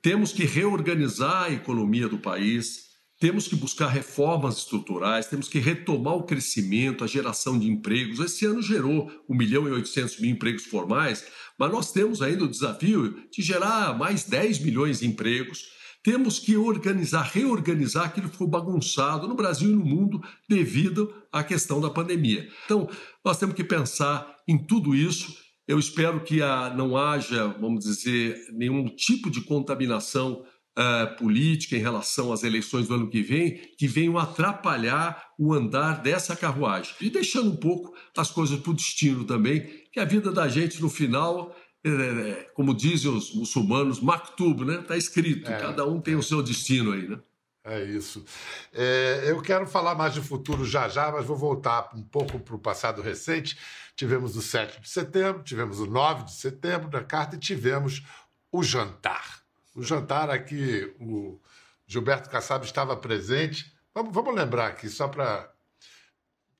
Temos 0.01 0.33
que 0.33 0.45
reorganizar 0.45 1.45
a 1.45 1.53
economia 1.53 2.09
do 2.09 2.19
país, 2.19 2.93
temos 3.21 3.47
que 3.47 3.55
buscar 3.55 3.87
reformas 3.87 4.59
estruturais, 4.59 5.29
temos 5.29 5.49
que 5.49 5.61
retomar 5.61 6.15
o 6.15 6.25
crescimento, 6.25 7.05
a 7.05 7.07
geração 7.07 7.57
de 7.57 7.69
empregos. 7.69 8.19
Esse 8.19 8.45
ano 8.45 8.61
gerou 8.61 9.09
1 9.29 9.37
milhão 9.37 9.69
e 9.69 9.71
800 9.71 10.19
mil 10.19 10.33
empregos 10.33 10.65
formais, 10.65 11.25
mas 11.57 11.71
nós 11.71 11.93
temos 11.93 12.21
ainda 12.21 12.43
o 12.43 12.49
desafio 12.49 13.29
de 13.31 13.41
gerar 13.41 13.97
mais 13.97 14.25
10 14.25 14.59
milhões 14.59 14.99
de 14.99 15.07
empregos. 15.07 15.69
Temos 16.03 16.41
que 16.41 16.57
organizar, 16.57 17.31
reorganizar 17.33 18.07
aquilo 18.07 18.29
que 18.29 18.37
foi 18.37 18.49
bagunçado 18.49 19.29
no 19.29 19.37
Brasil 19.37 19.71
e 19.71 19.75
no 19.75 19.85
mundo 19.85 20.21
devido 20.49 21.15
à 21.31 21.45
questão 21.45 21.81
da 21.81 21.91
pandemia. 21.91 22.51
Então, 22.65 22.91
nós 23.25 23.39
temos 23.39 23.55
que 23.55 23.63
pensar 23.63 24.37
em 24.49 24.59
tudo 24.59 24.97
isso 24.97 25.42
eu 25.67 25.79
espero 25.79 26.21
que 26.23 26.43
a, 26.43 26.73
não 26.75 26.97
haja, 26.97 27.49
vamos 27.61 27.85
dizer, 27.85 28.37
nenhum 28.53 28.87
tipo 28.87 29.31
de 29.31 29.41
contaminação 29.43 30.45
uh, 30.79 31.17
política 31.17 31.77
em 31.77 31.81
relação 31.81 32.33
às 32.33 32.43
eleições 32.43 32.89
do 32.89 32.95
ano 32.95 33.09
que 33.09 33.23
vem, 33.23 33.61
que 33.79 33.87
venham 33.87 34.19
atrapalhar 34.19 35.23
o 35.39 35.53
andar 35.53 36.03
dessa 36.03 36.35
carruagem. 36.37 36.95
E 37.01 37.11
deixando 37.11 37.51
um 37.51 37.57
pouco 37.57 37.95
as 38.17 38.31
coisas 38.31 38.59
para 38.59 38.71
o 38.71 38.75
destino 38.75 39.25
também, 39.25 39.69
que 39.93 40.01
a 40.01 40.05
vida 40.05 40.33
da 40.33 40.49
gente 40.49 40.81
no 40.81 40.89
final 40.89 41.55
é, 41.85 41.89
é, 41.89 42.31
é 42.31 42.51
como 42.55 42.75
dizem 42.75 43.11
os 43.11 43.35
muçulmanos, 43.35 44.01
maktub, 44.01 44.65
né? 44.65 44.81
Está 44.81 44.97
escrito, 44.97 45.51
é, 45.51 45.59
cada 45.59 45.87
um 45.87 46.01
tem 46.01 46.15
o 46.15 46.23
seu 46.23 46.43
destino 46.43 46.93
aí, 46.93 47.09
né? 47.09 47.19
É 47.65 47.81
isso. 47.85 48.25
É, 48.73 49.23
eu 49.27 49.41
quero 49.41 49.67
falar 49.67 49.95
mais 49.95 50.13
de 50.15 50.21
futuro 50.21 50.65
já 50.65 50.89
já, 50.89 51.13
mas 51.13 51.25
vou 51.25 51.37
voltar 51.37 51.91
um 51.95 52.03
pouco 52.03 52.41
para 52.41 52.57
o 52.57 52.59
passado 52.59 53.01
recente. 53.01 53.57
Tivemos 53.95 54.37
o 54.37 54.43
7 54.43 54.81
de 54.81 54.89
setembro, 54.89 55.45
tivemos 55.45 55.79
o 55.79 55.87
9 55.87 56.25
de 56.25 56.33
setembro 56.33 56.89
da 56.89 57.05
carta 57.05 57.37
e 57.37 57.39
tivemos 57.39 58.03
o 58.51 58.65
jantar. 58.65 59.43
O 59.77 59.83
jantar 59.83 60.29
aqui, 60.29 60.93
o 60.99 61.41
Gilberto 61.87 62.29
Kassab 62.29 62.65
estava 62.65 62.97
presente. 62.97 63.73
Vamos, 63.95 64.13
vamos 64.13 64.35
lembrar 64.35 64.67
aqui, 64.67 64.89
só 64.89 65.07
para 65.07 65.49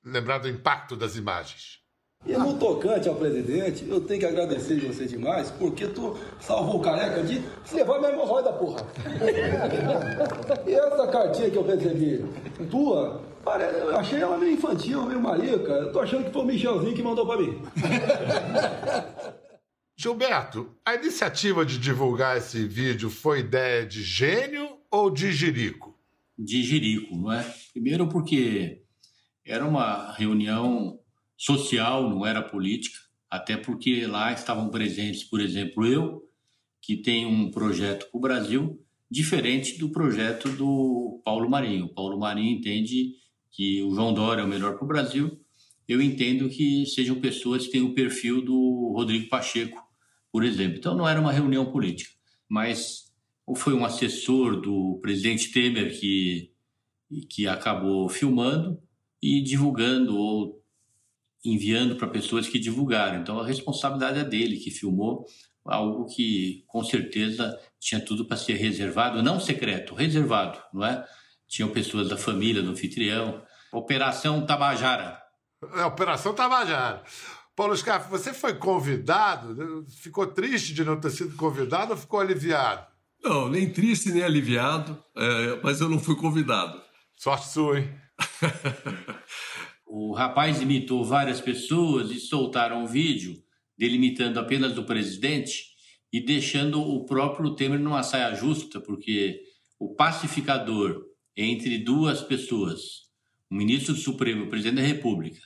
lembrar 0.03 0.37
do 0.37 0.47
impacto 0.47 0.95
das 0.95 1.17
imagens. 1.17 1.82
E 2.25 2.37
no 2.37 2.57
tocante 2.57 3.09
ao 3.09 3.15
presidente, 3.15 3.85
eu 3.87 3.99
tenho 3.99 4.19
que 4.19 4.25
agradecer 4.25 4.77
de 4.77 4.87
você 4.87 5.05
demais, 5.05 5.51
porque 5.51 5.87
tu 5.87 6.17
salvou 6.39 6.77
o 6.77 6.81
careca 6.81 7.21
de 7.21 7.43
levar 7.73 7.99
minha 7.99 8.11
hemorroida, 8.11 8.53
porra. 8.53 8.85
e 10.65 10.73
essa 10.73 11.07
cartinha 11.07 11.49
que 11.49 11.57
eu 11.57 11.65
recebi, 11.65 12.25
tua, 12.71 13.21
eu 13.45 13.97
achei 13.97 14.21
ela 14.21 14.37
meio 14.37 14.53
infantil, 14.53 15.03
meio 15.03 15.19
marica. 15.19 15.73
Eu 15.73 15.91
tô 15.91 15.99
achando 15.99 16.23
que 16.23 16.31
foi 16.31 16.43
o 16.43 16.45
Michelzinho 16.45 16.95
que 16.95 17.03
mandou 17.03 17.25
para 17.25 17.41
mim. 17.41 17.61
Gilberto, 19.95 20.75
a 20.85 20.95
iniciativa 20.95 21.65
de 21.65 21.77
divulgar 21.77 22.37
esse 22.37 22.65
vídeo 22.65 23.09
foi 23.09 23.39
ideia 23.39 23.85
de 23.85 24.01
gênio 24.01 24.77
ou 24.89 25.11
de 25.11 25.31
jirico? 25.31 25.93
de 26.37 26.63
Jerico, 26.63 27.15
não 27.15 27.31
é? 27.31 27.45
Primeiro 27.71 28.07
porque 28.07 28.81
era 29.45 29.65
uma 29.65 30.11
reunião 30.13 30.99
social, 31.43 32.09
não 32.09 32.25
era 32.25 32.41
política, 32.41 32.97
até 33.29 33.57
porque 33.57 34.05
lá 34.05 34.31
estavam 34.31 34.69
presentes, 34.69 35.25
por 35.25 35.41
exemplo, 35.41 35.85
eu, 35.85 36.23
que 36.81 36.95
tenho 36.95 37.27
um 37.27 37.51
projeto 37.51 38.09
para 38.09 38.17
o 38.17 38.21
Brasil 38.21 38.79
diferente 39.11 39.77
do 39.77 39.89
projeto 39.89 40.47
do 40.49 41.21
Paulo 41.25 41.49
Marinho. 41.49 41.85
O 41.85 41.93
Paulo 41.93 42.17
Marinho 42.17 42.57
entende 42.57 43.15
que 43.51 43.83
o 43.83 43.93
João 43.93 44.13
Dória 44.13 44.41
é 44.41 44.45
o 44.45 44.47
melhor 44.47 44.75
para 44.75 44.85
o 44.85 44.87
Brasil. 44.87 45.37
Eu 45.85 46.01
entendo 46.01 46.49
que 46.49 46.85
sejam 46.85 47.19
pessoas 47.19 47.65
que 47.65 47.73
têm 47.73 47.81
o 47.81 47.93
perfil 47.93 48.41
do 48.41 48.93
Rodrigo 48.95 49.27
Pacheco, 49.27 49.83
por 50.31 50.45
exemplo. 50.45 50.77
Então 50.77 50.95
não 50.95 51.07
era 51.07 51.19
uma 51.19 51.31
reunião 51.31 51.69
política, 51.71 52.11
mas 52.47 53.11
foi 53.57 53.73
um 53.73 53.83
assessor 53.83 54.61
do 54.61 54.97
presidente 55.01 55.51
Temer 55.51 55.99
que, 55.99 56.51
que 57.29 57.47
acabou 57.47 58.07
filmando 58.07 58.79
e 59.21 59.41
divulgando 59.41 60.17
ou 60.17 60.62
enviando 61.43 61.95
para 61.95 62.07
pessoas 62.07 62.47
que 62.47 62.59
divulgaram. 62.59 63.19
Então 63.19 63.39
a 63.39 63.45
responsabilidade 63.45 64.19
é 64.19 64.23
dele 64.23 64.57
que 64.57 64.71
filmou 64.71 65.25
algo 65.65 66.05
que 66.05 66.63
com 66.67 66.83
certeza 66.83 67.57
tinha 67.79 68.01
tudo 68.03 68.25
para 68.25 68.37
ser 68.37 68.55
reservado, 68.55 69.23
não 69.23 69.39
secreto, 69.39 69.95
reservado, 69.95 70.59
não 70.73 70.85
é? 70.85 71.05
Tinham 71.47 71.69
pessoas 71.69 72.09
da 72.09 72.17
família 72.17 72.61
do 72.61 72.71
anfitrião. 72.71 73.41
Operação 73.71 74.45
Tabajara. 74.45 75.21
É, 75.75 75.85
Operação 75.85 76.33
Tabajara. 76.33 77.03
Paulo 77.55 77.75
Scarfe, 77.77 78.09
você 78.09 78.33
foi 78.33 78.55
convidado? 78.55 79.85
Ficou 80.01 80.25
triste 80.25 80.73
de 80.73 80.83
não 80.83 80.99
ter 80.99 81.11
sido 81.11 81.35
convidado 81.35 81.91
ou 81.91 81.97
ficou 81.97 82.19
aliviado? 82.19 82.87
Não, 83.23 83.47
nem 83.47 83.71
triste 83.71 84.11
nem 84.11 84.23
aliviado, 84.23 85.01
é, 85.15 85.59
mas 85.63 85.79
eu 85.79 85.87
não 85.87 85.99
fui 85.99 86.15
convidado. 86.15 86.81
Sorte 87.15 87.47
sua, 87.47 87.79
hein? 87.79 87.89
o 89.95 90.11
rapaz 90.11 90.59
imitou 90.59 91.05
várias 91.05 91.39
pessoas 91.39 92.09
e 92.09 92.19
soltaram 92.19 92.81
um 92.81 92.87
vídeo 92.87 93.43
delimitando 93.77 94.39
apenas 94.39 94.73
do 94.73 94.85
presidente 94.85 95.67
e 96.11 96.19
deixando 96.19 96.81
o 96.81 97.05
próprio 97.05 97.53
Temer 97.53 97.79
numa 97.79 98.01
saia 98.01 98.33
justa, 98.33 98.81
porque 98.81 99.39
o 99.77 99.93
pacificador 99.93 101.05
entre 101.37 101.77
duas 101.77 102.21
pessoas, 102.21 103.03
o 103.51 103.53
ministro 103.53 103.93
do 103.93 103.99
Supremo, 103.99 104.45
o 104.45 104.49
presidente 104.49 104.81
da 104.81 104.87
República, 104.87 105.39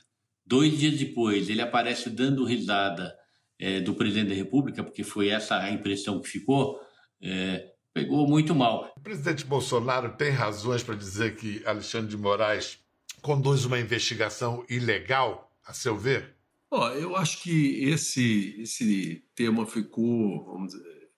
dois 0.46 0.78
dias 0.78 0.98
depois 0.98 1.50
ele 1.50 1.60
aparece 1.60 2.08
dando 2.08 2.42
risada 2.42 3.14
é, 3.58 3.82
do 3.82 3.92
presidente 3.92 4.30
da 4.30 4.34
República, 4.34 4.82
porque 4.82 5.04
foi 5.04 5.28
essa 5.28 5.58
a 5.58 5.70
impressão 5.70 6.22
que 6.22 6.28
ficou 6.28 6.80
é, 7.20 7.70
pegou 7.92 8.26
muito 8.26 8.54
mal. 8.54 8.94
O 8.96 9.00
presidente 9.00 9.44
Bolsonaro 9.44 10.16
tem 10.16 10.30
razões 10.30 10.82
para 10.82 10.94
dizer 10.94 11.36
que 11.36 11.62
Alexandre 11.66 12.08
de 12.08 12.16
Moraes 12.16 12.78
conduz 13.22 13.64
uma 13.64 13.78
investigação 13.78 14.64
ilegal, 14.68 15.52
a 15.66 15.72
seu 15.72 15.96
ver? 15.96 16.36
Oh, 16.70 16.86
eu 16.88 17.16
acho 17.16 17.42
que 17.42 17.82
esse, 17.84 18.60
esse 18.60 19.24
tema 19.34 19.66
ficou, 19.66 20.44
vamos 20.44 20.74
dizer, 20.74 21.10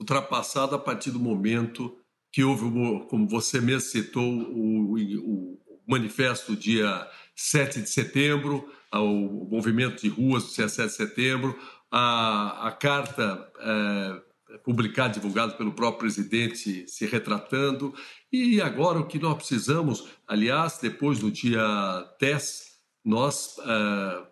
ultrapassado 0.00 0.74
a 0.74 0.78
partir 0.78 1.10
do 1.10 1.18
momento 1.18 1.98
que 2.32 2.42
houve, 2.42 2.64
como 3.08 3.28
você 3.28 3.60
mesmo 3.60 3.90
citou, 3.90 4.24
o, 4.24 4.94
o, 4.94 5.52
o 5.66 5.82
manifesto 5.86 6.56
dia 6.56 7.08
7 7.34 7.82
de 7.82 7.90
setembro, 7.90 8.72
o 8.92 9.44
movimento 9.50 10.02
de 10.02 10.08
ruas 10.08 10.44
do 10.44 10.54
dia 10.54 10.68
7 10.68 10.88
de 10.88 10.96
setembro, 10.96 11.58
a, 11.90 12.68
a 12.68 12.72
carta 12.72 13.52
é, 13.58 14.22
publicado, 14.64 15.14
divulgado 15.14 15.56
pelo 15.56 15.72
próprio 15.72 16.00
presidente 16.00 16.88
se 16.88 17.06
retratando. 17.06 17.94
E 18.32 18.60
agora 18.60 18.98
o 18.98 19.06
que 19.06 19.18
nós 19.18 19.36
precisamos, 19.36 20.06
aliás, 20.26 20.78
depois 20.80 21.18
do 21.18 21.30
dia 21.30 21.60
10, 22.20 22.72
nós 23.04 23.56
uh, 23.58 24.26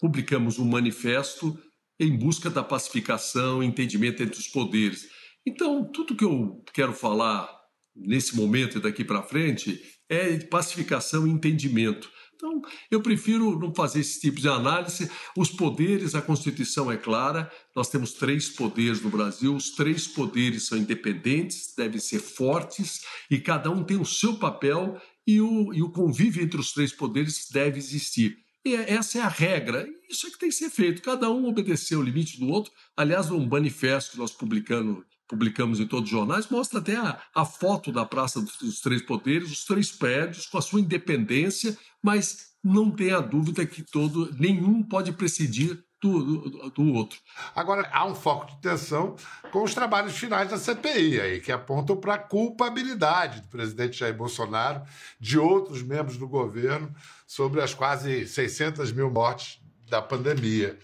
publicamos 0.00 0.58
um 0.58 0.64
manifesto 0.64 1.58
em 1.98 2.16
busca 2.16 2.50
da 2.50 2.62
pacificação 2.62 3.62
entendimento 3.62 4.22
entre 4.22 4.38
os 4.38 4.48
poderes. 4.48 5.08
Então, 5.46 5.84
tudo 5.84 6.16
que 6.16 6.24
eu 6.24 6.62
quero 6.72 6.92
falar 6.92 7.48
nesse 7.94 8.34
momento 8.34 8.78
e 8.78 8.80
daqui 8.80 9.04
para 9.04 9.22
frente 9.22 9.80
é 10.08 10.38
pacificação 10.38 11.26
e 11.26 11.30
entendimento. 11.30 12.10
Então, 12.34 12.60
eu 12.90 13.00
prefiro 13.00 13.58
não 13.58 13.74
fazer 13.74 14.00
esse 14.00 14.20
tipo 14.20 14.40
de 14.40 14.48
análise. 14.48 15.10
Os 15.36 15.50
poderes, 15.50 16.14
a 16.14 16.22
Constituição 16.22 16.90
é 16.90 16.96
clara, 16.96 17.50
nós 17.74 17.88
temos 17.88 18.12
três 18.12 18.48
poderes 18.48 19.00
no 19.00 19.10
Brasil, 19.10 19.54
os 19.54 19.70
três 19.70 20.06
poderes 20.06 20.66
são 20.66 20.76
independentes, 20.76 21.74
devem 21.76 22.00
ser 22.00 22.18
fortes 22.18 23.02
e 23.30 23.38
cada 23.38 23.70
um 23.70 23.84
tem 23.84 23.96
o 23.96 24.04
seu 24.04 24.36
papel 24.36 25.00
e 25.26 25.40
o, 25.40 25.72
e 25.72 25.82
o 25.82 25.90
convívio 25.90 26.42
entre 26.42 26.60
os 26.60 26.72
três 26.72 26.92
poderes 26.92 27.48
deve 27.50 27.78
existir. 27.78 28.36
E 28.64 28.74
é, 28.74 28.92
essa 28.92 29.18
é 29.18 29.20
a 29.20 29.28
regra. 29.28 29.86
Isso 30.08 30.26
é 30.26 30.30
que 30.30 30.38
tem 30.38 30.48
que 30.48 30.54
ser 30.54 30.70
feito. 30.70 31.02
Cada 31.02 31.30
um 31.30 31.46
obedecer 31.46 31.96
o 31.96 32.02
limite 32.02 32.38
do 32.38 32.48
outro. 32.48 32.72
Aliás, 32.96 33.30
um 33.30 33.46
manifesto 33.46 34.12
que 34.12 34.18
nós 34.18 34.32
publicamos 34.32 35.04
publicamos 35.34 35.80
em 35.80 35.86
todos 35.86 36.04
os 36.04 36.10
jornais, 36.10 36.48
mostra 36.48 36.78
até 36.78 36.96
a, 36.96 37.18
a 37.34 37.44
foto 37.44 37.90
da 37.90 38.04
Praça 38.04 38.40
dos, 38.40 38.80
Três 38.80 39.02
Poderes, 39.02 39.50
os 39.50 39.64
três 39.64 39.90
prédios 39.90 40.46
com 40.46 40.58
a 40.58 40.62
sua 40.62 40.80
independência, 40.80 41.76
mas 42.00 42.54
não 42.62 42.90
tenha 42.90 43.20
dúvida 43.20 43.66
que 43.66 43.82
todo 43.82 44.32
nenhum 44.38 44.82
pode 44.82 45.12
presidir 45.12 45.82
do, 46.00 46.22
do, 46.22 46.70
do, 46.70 46.92
outro. 46.92 47.18
Agora, 47.54 47.88
há 47.92 48.04
um 48.06 48.14
foco 48.14 48.46
de 48.46 48.60
tensão 48.60 49.16
com 49.50 49.62
os 49.62 49.74
trabalhos 49.74 50.16
finais 50.16 50.50
da 50.50 50.58
CPI, 50.58 51.20
aí, 51.20 51.40
que 51.40 51.50
apontam 51.50 51.96
para 51.96 52.14
a 52.14 52.18
culpabilidade 52.18 53.40
do 53.40 53.48
presidente 53.48 53.98
Jair 53.98 54.14
Bolsonaro, 54.14 54.82
de 55.18 55.38
outros 55.38 55.82
membros 55.82 56.16
do 56.16 56.28
governo, 56.28 56.94
sobre 57.26 57.60
as 57.60 57.74
quase 57.74 58.28
600 58.28 58.92
mil 58.92 59.10
mortes 59.10 59.58
da 59.88 60.00
pandemia. 60.00 60.78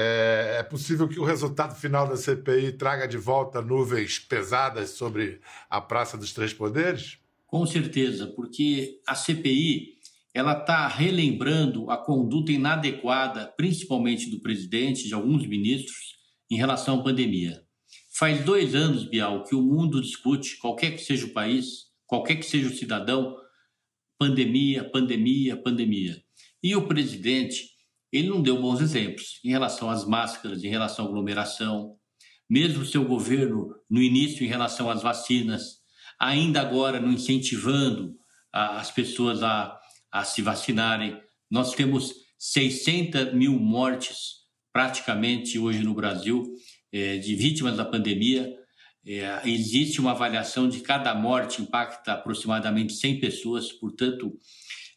É, 0.00 0.58
é 0.60 0.62
possível 0.62 1.08
que 1.08 1.18
o 1.18 1.24
resultado 1.24 1.74
final 1.74 2.06
da 2.06 2.16
CPI 2.16 2.70
traga 2.74 3.08
de 3.08 3.18
volta 3.18 3.60
nuvens 3.60 4.20
pesadas 4.20 4.90
sobre 4.90 5.40
a 5.68 5.80
Praça 5.80 6.16
dos 6.16 6.32
Três 6.32 6.52
Poderes? 6.52 7.18
Com 7.48 7.66
certeza, 7.66 8.28
porque 8.28 9.00
a 9.04 9.16
CPI 9.16 9.98
ela 10.32 10.52
está 10.52 10.86
relembrando 10.86 11.90
a 11.90 11.96
conduta 11.96 12.52
inadequada, 12.52 13.52
principalmente 13.56 14.30
do 14.30 14.38
presidente, 14.38 15.08
de 15.08 15.14
alguns 15.14 15.44
ministros, 15.48 16.16
em 16.48 16.56
relação 16.56 17.00
à 17.00 17.02
pandemia. 17.02 17.60
Faz 18.12 18.44
dois 18.44 18.76
anos, 18.76 19.04
Bial, 19.04 19.42
que 19.42 19.56
o 19.56 19.62
mundo 19.62 20.00
discute, 20.00 20.58
qualquer 20.58 20.92
que 20.92 21.02
seja 21.02 21.26
o 21.26 21.32
país, 21.32 21.88
qualquer 22.06 22.36
que 22.36 22.46
seja 22.46 22.68
o 22.68 22.72
cidadão, 22.72 23.34
pandemia, 24.16 24.88
pandemia, 24.88 25.56
pandemia. 25.56 26.22
E 26.62 26.76
o 26.76 26.86
presidente 26.86 27.77
ele 28.12 28.28
não 28.28 28.42
deu 28.42 28.60
bons 28.60 28.80
exemplos 28.80 29.40
em 29.44 29.50
relação 29.50 29.90
às 29.90 30.04
máscaras, 30.04 30.64
em 30.64 30.68
relação 30.68 31.04
à 31.04 31.08
aglomeração, 31.08 31.96
mesmo 32.48 32.84
seu 32.84 33.04
governo 33.04 33.74
no 33.90 34.02
início 34.02 34.44
em 34.44 34.48
relação 34.48 34.90
às 34.90 35.02
vacinas, 35.02 35.78
ainda 36.18 36.60
agora 36.60 37.00
não 37.00 37.12
incentivando 37.12 38.14
as 38.52 38.90
pessoas 38.90 39.42
a, 39.42 39.78
a 40.10 40.24
se 40.24 40.40
vacinarem. 40.40 41.20
Nós 41.50 41.74
temos 41.74 42.14
600 42.38 43.34
mil 43.34 43.58
mortes 43.58 44.38
praticamente 44.72 45.58
hoje 45.58 45.80
no 45.80 45.94
Brasil 45.94 46.44
é, 46.92 47.18
de 47.18 47.34
vítimas 47.34 47.76
da 47.76 47.84
pandemia. 47.84 48.54
É, 49.06 49.48
existe 49.48 50.00
uma 50.00 50.12
avaliação 50.12 50.68
de 50.68 50.80
cada 50.80 51.14
morte 51.14 51.62
impacta 51.62 52.12
aproximadamente 52.12 52.94
100 52.94 53.20
pessoas, 53.20 53.72
portanto, 53.72 54.32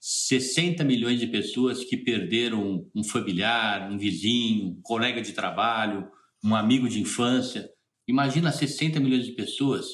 60 0.03 0.83
milhões 0.83 1.19
de 1.19 1.27
pessoas 1.27 1.83
que 1.83 1.95
perderam 1.95 2.89
um 2.95 3.03
familiar, 3.03 3.91
um 3.91 3.99
vizinho, 3.99 4.69
um 4.69 4.81
colega 4.81 5.21
de 5.21 5.31
trabalho, 5.31 6.09
um 6.43 6.55
amigo 6.55 6.89
de 6.89 6.99
infância. 6.99 7.69
Imagina 8.07 8.51
60 8.51 8.99
milhões 8.99 9.27
de 9.27 9.33
pessoas 9.33 9.85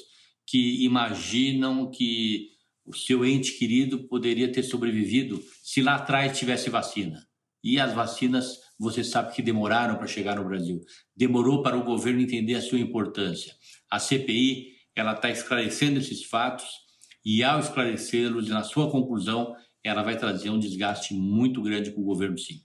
que 0.45 0.85
imaginam 0.85 1.91
que 1.91 2.47
o 2.85 2.95
seu 2.95 3.25
ente 3.25 3.57
querido 3.57 4.07
poderia 4.07 4.49
ter 4.49 4.63
sobrevivido 4.63 5.43
se 5.61 5.81
lá 5.81 5.95
atrás 5.95 6.39
tivesse 6.39 6.69
vacina. 6.69 7.27
E 7.61 7.77
as 7.77 7.93
vacinas, 7.93 8.59
você 8.79 9.03
sabe 9.03 9.35
que 9.35 9.41
demoraram 9.41 9.97
para 9.97 10.07
chegar 10.07 10.37
no 10.37 10.45
Brasil. 10.45 10.79
Demorou 11.13 11.61
para 11.61 11.77
o 11.77 11.83
governo 11.83 12.21
entender 12.21 12.55
a 12.55 12.61
sua 12.61 12.79
importância. 12.79 13.53
A 13.91 13.99
CPI, 13.99 14.67
ela 14.95 15.11
está 15.11 15.29
esclarecendo 15.29 15.99
esses 15.99 16.23
fatos 16.23 16.65
e 17.25 17.43
ao 17.43 17.59
esclarecê-los, 17.59 18.47
na 18.47 18.63
sua 18.63 18.89
conclusão, 18.89 19.53
ela 19.87 20.03
vai 20.03 20.17
trazer 20.17 20.49
um 20.49 20.59
desgaste 20.59 21.13
muito 21.13 21.61
grande 21.61 21.91
para 21.91 22.01
o 22.01 22.05
governo, 22.05 22.37
sim. 22.37 22.61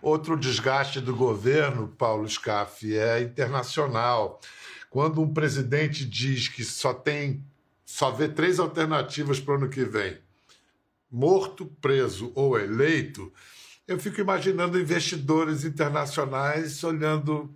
Outro 0.00 0.38
desgaste 0.38 1.00
do 1.00 1.14
governo, 1.14 1.88
Paulo 1.88 2.28
Scaff, 2.28 2.96
é 2.96 3.22
internacional. 3.22 4.40
Quando 4.88 5.20
um 5.20 5.32
presidente 5.32 6.04
diz 6.04 6.48
que 6.48 6.64
só 6.64 6.94
tem, 6.94 7.44
só 7.84 8.10
vê 8.10 8.28
três 8.28 8.58
alternativas 8.58 9.38
para 9.38 9.54
o 9.54 9.56
ano 9.58 9.68
que 9.68 9.84
vem: 9.84 10.18
morto, 11.10 11.66
preso 11.80 12.32
ou 12.34 12.58
eleito, 12.58 13.32
eu 13.86 13.98
fico 13.98 14.20
imaginando 14.20 14.80
investidores 14.80 15.64
internacionais 15.64 16.82
olhando, 16.82 17.54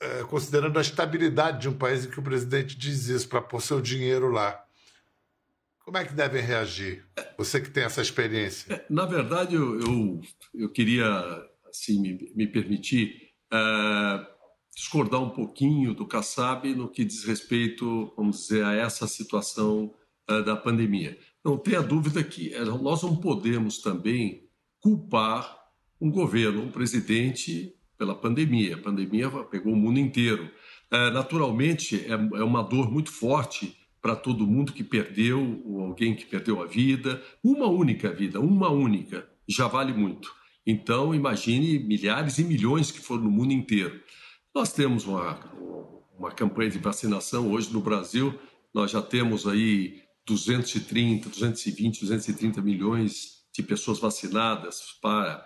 é, 0.00 0.24
considerando 0.24 0.78
a 0.78 0.82
estabilidade 0.82 1.60
de 1.60 1.68
um 1.68 1.74
país 1.74 2.04
em 2.04 2.10
que 2.10 2.18
o 2.18 2.22
presidente 2.22 2.76
diz 2.76 3.06
isso 3.08 3.28
para 3.28 3.40
pôr 3.40 3.60
seu 3.60 3.80
dinheiro 3.80 4.30
lá. 4.30 4.64
Como 5.84 5.96
é 5.96 6.04
que 6.04 6.14
devem 6.14 6.42
reagir? 6.42 7.04
Você 7.36 7.60
que 7.60 7.70
tem 7.70 7.84
essa 7.84 8.00
experiência. 8.00 8.84
Na 8.88 9.04
verdade, 9.04 9.54
eu, 9.54 9.80
eu, 9.80 10.20
eu 10.54 10.68
queria 10.70 11.06
assim, 11.68 12.00
me, 12.00 12.32
me 12.34 12.46
permitir 12.46 13.32
uh, 13.52 14.24
discordar 14.74 15.20
um 15.20 15.30
pouquinho 15.30 15.94
do 15.94 16.06
Kassab 16.06 16.72
no 16.74 16.88
que 16.88 17.04
diz 17.04 17.24
respeito, 17.24 18.12
vamos 18.16 18.42
dizer, 18.42 18.64
a 18.64 18.74
essa 18.74 19.06
situação 19.06 19.94
uh, 20.30 20.42
da 20.42 20.56
pandemia. 20.56 21.18
Não 21.44 21.58
tenha 21.58 21.82
dúvida 21.82 22.22
que 22.22 22.54
eh, 22.54 22.64
nós 22.64 23.02
não 23.02 23.16
podemos 23.16 23.78
também 23.78 24.48
culpar 24.78 25.58
um 26.00 26.08
governo, 26.08 26.62
um 26.62 26.70
presidente 26.70 27.74
pela 27.98 28.14
pandemia. 28.14 28.76
A 28.76 28.80
pandemia 28.80 29.28
pegou 29.50 29.72
o 29.72 29.76
mundo 29.76 29.98
inteiro. 29.98 30.44
Uh, 30.92 31.10
naturalmente, 31.12 32.04
é, 32.06 32.12
é 32.12 32.44
uma 32.44 32.62
dor 32.62 32.90
muito 32.90 33.10
forte 33.10 33.76
para 34.02 34.16
todo 34.16 34.46
mundo 34.46 34.72
que 34.72 34.82
perdeu, 34.82 35.62
ou 35.64 35.80
alguém 35.80 36.16
que 36.16 36.26
perdeu 36.26 36.60
a 36.60 36.66
vida. 36.66 37.22
Uma 37.42 37.68
única 37.68 38.12
vida, 38.12 38.40
uma 38.40 38.68
única, 38.68 39.26
já 39.48 39.68
vale 39.68 39.92
muito. 39.92 40.28
Então, 40.66 41.14
imagine 41.14 41.78
milhares 41.78 42.38
e 42.38 42.44
milhões 42.44 42.90
que 42.90 43.00
foram 43.00 43.22
no 43.22 43.30
mundo 43.30 43.52
inteiro. 43.52 44.00
Nós 44.52 44.72
temos 44.72 45.06
uma, 45.06 45.38
uma 46.18 46.32
campanha 46.32 46.70
de 46.70 46.78
vacinação 46.78 47.50
hoje 47.50 47.72
no 47.72 47.80
Brasil, 47.80 48.36
nós 48.74 48.90
já 48.90 49.00
temos 49.00 49.46
aí 49.46 50.02
230, 50.26 51.28
220, 51.28 52.00
230 52.00 52.60
milhões 52.60 53.42
de 53.54 53.62
pessoas 53.62 53.98
vacinadas, 53.98 54.80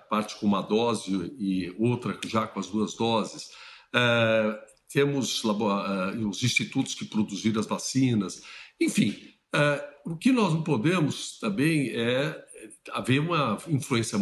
parte 0.09 0.39
com 0.39 0.47
uma 0.47 0.63
dose 0.63 1.35
e 1.39 1.75
outra 1.79 2.19
já 2.27 2.47
com 2.47 2.61
as 2.61 2.69
duas 2.69 2.95
doses. 2.95 3.51
É, 3.95 4.61
temos 4.97 5.45
uh, 5.45 6.27
os 6.27 6.43
institutos 6.43 6.95
que 6.95 7.05
produziram 7.05 7.61
as 7.61 7.67
vacinas. 7.67 8.41
Enfim, 8.81 9.15
uh, 9.55 10.11
o 10.11 10.17
que 10.17 10.33
nós 10.33 10.55
não 10.55 10.63
podemos 10.63 11.39
também 11.39 11.91
é 11.91 12.35
haver 12.93 13.21
uma 13.21 13.59
influência 13.69 14.19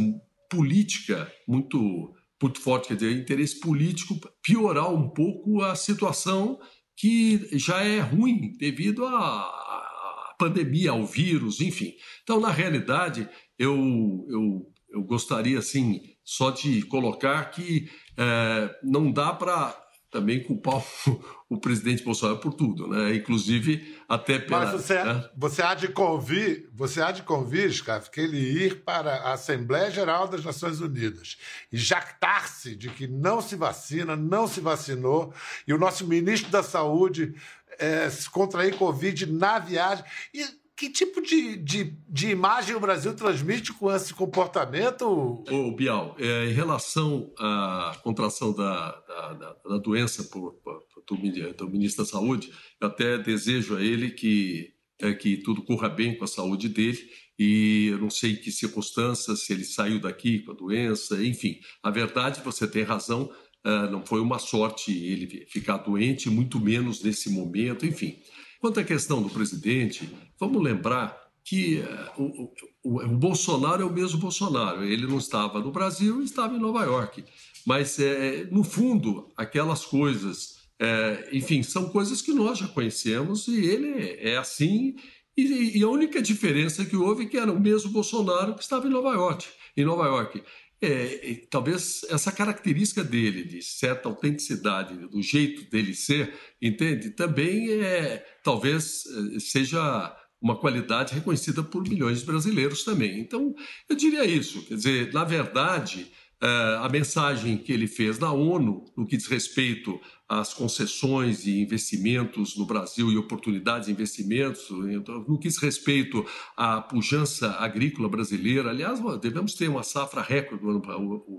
política 0.51 1.33
muito, 1.47 2.13
muito 2.43 2.61
forte, 2.61 2.89
quer 2.89 2.95
dizer, 2.95 3.17
interesse 3.17 3.61
político 3.61 4.19
piorar 4.43 4.93
um 4.93 5.09
pouco 5.11 5.63
a 5.63 5.77
situação 5.77 6.59
que 6.97 7.57
já 7.57 7.81
é 7.81 8.01
ruim 8.01 8.57
devido 8.59 9.07
à 9.07 10.35
pandemia, 10.37 10.91
ao 10.91 11.07
vírus, 11.07 11.61
enfim. 11.61 11.95
Então, 12.25 12.41
na 12.41 12.51
realidade, 12.51 13.29
eu, 13.57 14.27
eu, 14.29 14.73
eu 14.91 15.05
gostaria, 15.05 15.57
assim, 15.57 16.01
só 16.25 16.51
de 16.51 16.83
colocar 16.83 17.45
que 17.53 17.89
é, 18.17 18.77
não 18.83 19.13
dá 19.13 19.33
para 19.33 19.84
também 20.15 20.41
culpar 20.41 20.77
o, 20.77 21.21
o, 21.51 21.61
presidente 21.61 22.05
Bolsonaro 22.05 22.39
por 22.39 22.55
tudo, 22.55 22.87
né? 22.87 23.17
Inclusive 23.17 23.99
até 24.09 24.39
pela. 24.39 24.61
Mas 24.61 24.71
você, 24.71 25.03
né? 25.03 25.29
você 25.37 25.61
há 25.61 25.75
de 25.75 25.89
convir, 25.89 26.71
você 26.73 27.03
há 27.03 27.11
de 27.11 27.25
convir, 27.25 27.73
Scarf, 27.73 28.09
que 28.11 28.21
ele 28.21 28.39
ir 28.39 28.85
para 28.85 29.13
a 29.17 29.33
Assembleia 29.33 29.91
Geral 29.91 30.29
das 30.29 30.45
Nações 30.45 30.81
Unidas 30.81 31.37
e 31.73 31.77
jactar-se 31.77 32.77
de 32.77 32.89
que 32.91 33.09
não 33.09 33.41
se 33.41 33.57
vacina, 33.57 34.15
não 34.15 34.47
se 34.47 34.61
vacinou, 34.61 35.35
e 35.67 35.75
o 35.75 35.79
nosso 35.79 36.07
ministro 36.07 36.49
da 36.53 36.63
Saúde 36.63 37.35
é, 37.77 38.09
se 38.09 38.31
contrair 38.31 38.77
Covid 38.77 39.27
na 39.27 39.59
viagem. 39.59 40.05
E 40.33 40.47
que 40.77 40.91
tipo 40.91 41.23
de, 41.23 41.57
de, 41.57 41.97
de, 42.09 42.31
imagem 42.31 42.75
o 42.75 42.81
Brasil 42.81 43.15
transmite 43.15 43.73
com 43.73 43.95
esse 43.95 44.13
comportamento? 44.13 45.45
Ô, 45.49 45.71
Bial, 45.71 46.17
é, 46.19 46.47
em 46.47 46.53
relação 46.53 47.33
à 47.39 47.97
contração 48.03 48.53
da, 48.53 48.91
da, 49.07 49.57
da 49.69 49.79
doença 49.79 50.25
por, 50.25 50.55
por, 50.55 50.83
do, 51.07 51.55
do, 51.55 51.71
ministro 51.71 52.05
da 52.05 52.11
Saúde, 52.11 52.51
eu 52.81 52.89
até 52.89 53.19
desejo 53.19 53.77
a 53.77 53.83
ele 53.83 54.11
que, 54.11 54.73
é, 55.01 55.13
que 55.15 55.37
tudo 55.37 55.63
corra 55.63 55.89
bem 55.89 56.17
com 56.17 56.25
a 56.25 56.29
saúde 56.29 56.69
dele 56.69 56.99
e 57.39 57.89
eu 57.91 57.99
não 57.99 58.11
sei 58.11 58.33
em 58.33 58.37
que 58.37 58.51
circunstâncias, 58.51 59.41
se 59.41 59.53
ele 59.53 59.65
saiu 59.65 60.01
daqui 60.01 60.41
com 60.41 60.53
a 60.53 60.55
doença, 60.55 61.23
enfim. 61.25 61.59
A 61.83 61.91
verdade, 61.91 62.41
você 62.45 62.67
tem 62.67 62.83
razão, 62.83 63.31
é, 63.65 63.91
não 63.91 64.05
foi 64.05 64.21
uma 64.21 64.39
sorte 64.39 64.93
ele 64.93 65.47
ficar 65.49 65.79
doente, 65.79 66.29
muito 66.29 66.61
menos 66.61 67.03
nesse 67.03 67.31
momento, 67.31 67.87
enfim. 67.87 68.19
Quanto 68.65 68.81
à 68.81 68.83
questão 68.83 69.23
do 69.23 69.29
presidente, 69.29 70.09
vamos 70.41 70.63
lembrar 70.63 71.15
que 71.45 71.81
uh, 71.81 72.23
o, 72.23 72.51
o, 72.83 73.05
o, 73.05 73.09
Bolsonaro 73.09 73.83
é 73.83 73.85
o 73.85 73.93
mesmo 73.93 74.19
Bolsonaro. 74.19 74.83
Ele 74.83 75.07
não 75.07 75.19
estava 75.19 75.61
no 75.61 75.71
Brasil, 75.71 76.23
estava 76.23 76.57
em 76.57 76.59
Nova 76.59 76.83
York. 76.83 77.23
Mas, 77.67 77.99
é, 77.99 78.49
no 78.51 78.65
fundo, 78.65 79.29
aquelas 79.37 79.85
coisas, 79.85 80.61
é, 80.81 81.29
enfim, 81.31 81.63
são 81.63 81.91
coisas 81.91 82.23
que 82.23 82.33
nós 82.33 82.57
já 82.57 82.67
conhecemos 82.67 83.49
e 83.49 83.67
ele 83.67 84.17
é 84.19 84.39
assim. 84.39 84.97
E, 85.37 85.79
e, 85.79 85.83
a 85.83 85.89
única 85.91 86.23
diferença 86.23 86.87
que 86.87 86.97
houve 86.97 87.25
é 87.25 87.27
que 87.27 87.37
era 87.37 87.53
o 87.53 87.61
mesmo 87.61 87.91
Bolsonaro 87.91 88.55
que 88.55 88.63
estava 88.63 88.87
em 88.87 88.91
Nova 88.91 89.13
York. 89.13 89.47
Em 89.77 89.85
Nova 89.85 90.07
York. 90.07 90.43
É, 90.81 91.47
talvez 91.51 92.01
essa 92.09 92.33
característica 92.33 93.05
dele, 93.05 93.45
de 93.45 93.61
certa 93.61 94.09
autenticidade, 94.09 94.97
do 94.97 95.21
jeito 95.21 95.71
dele 95.71 95.95
ser, 95.95 96.33
entende? 96.63 97.11
Também 97.11 97.71
é, 97.71 98.25
talvez 98.45 99.05
eh, 99.07 99.41
seja 99.41 100.17
uma 100.41 100.57
qualidade 100.57 101.15
reconhecida 101.15 101.63
por 101.63 101.83
milhões 101.89 102.21
de 102.21 102.27
brasileiros 102.27 102.85
também. 102.85 103.19
Então, 103.19 103.55
eu 103.89 103.97
diria 103.97 104.25
isso. 104.27 104.63
Quer 104.67 104.75
dizer, 104.75 105.13
na 105.13 105.25
verdade, 105.25 106.13
eh, 106.43 106.79
a 106.83 106.89
mensagem 106.91 107.57
que 107.57 107.73
ele 107.73 107.87
fez 107.87 108.19
na 108.19 108.31
ONU, 108.31 108.85
no 108.95 109.07
que 109.07 109.17
diz 109.17 109.27
respeito 109.27 109.99
às 110.29 110.53
concessões 110.53 111.47
e 111.47 111.63
investimentos 111.63 112.57
no 112.57 112.67
Brasil 112.67 113.11
e 113.11 113.17
oportunidades 113.17 113.87
de 113.87 113.93
investimentos, 113.93 114.69
no 114.71 115.39
que 115.39 115.49
diz 115.49 115.57
respeito 115.57 116.25
à 116.57 116.83
pujança 116.83 117.53
agrícola 117.53 118.09
brasileira. 118.09 118.69
Aliás, 118.69 119.01
devemos 119.21 119.55
ter 119.55 119.69
uma 119.69 119.83
safra 119.83 120.21
recorde 120.21 120.63
no, 120.63 120.75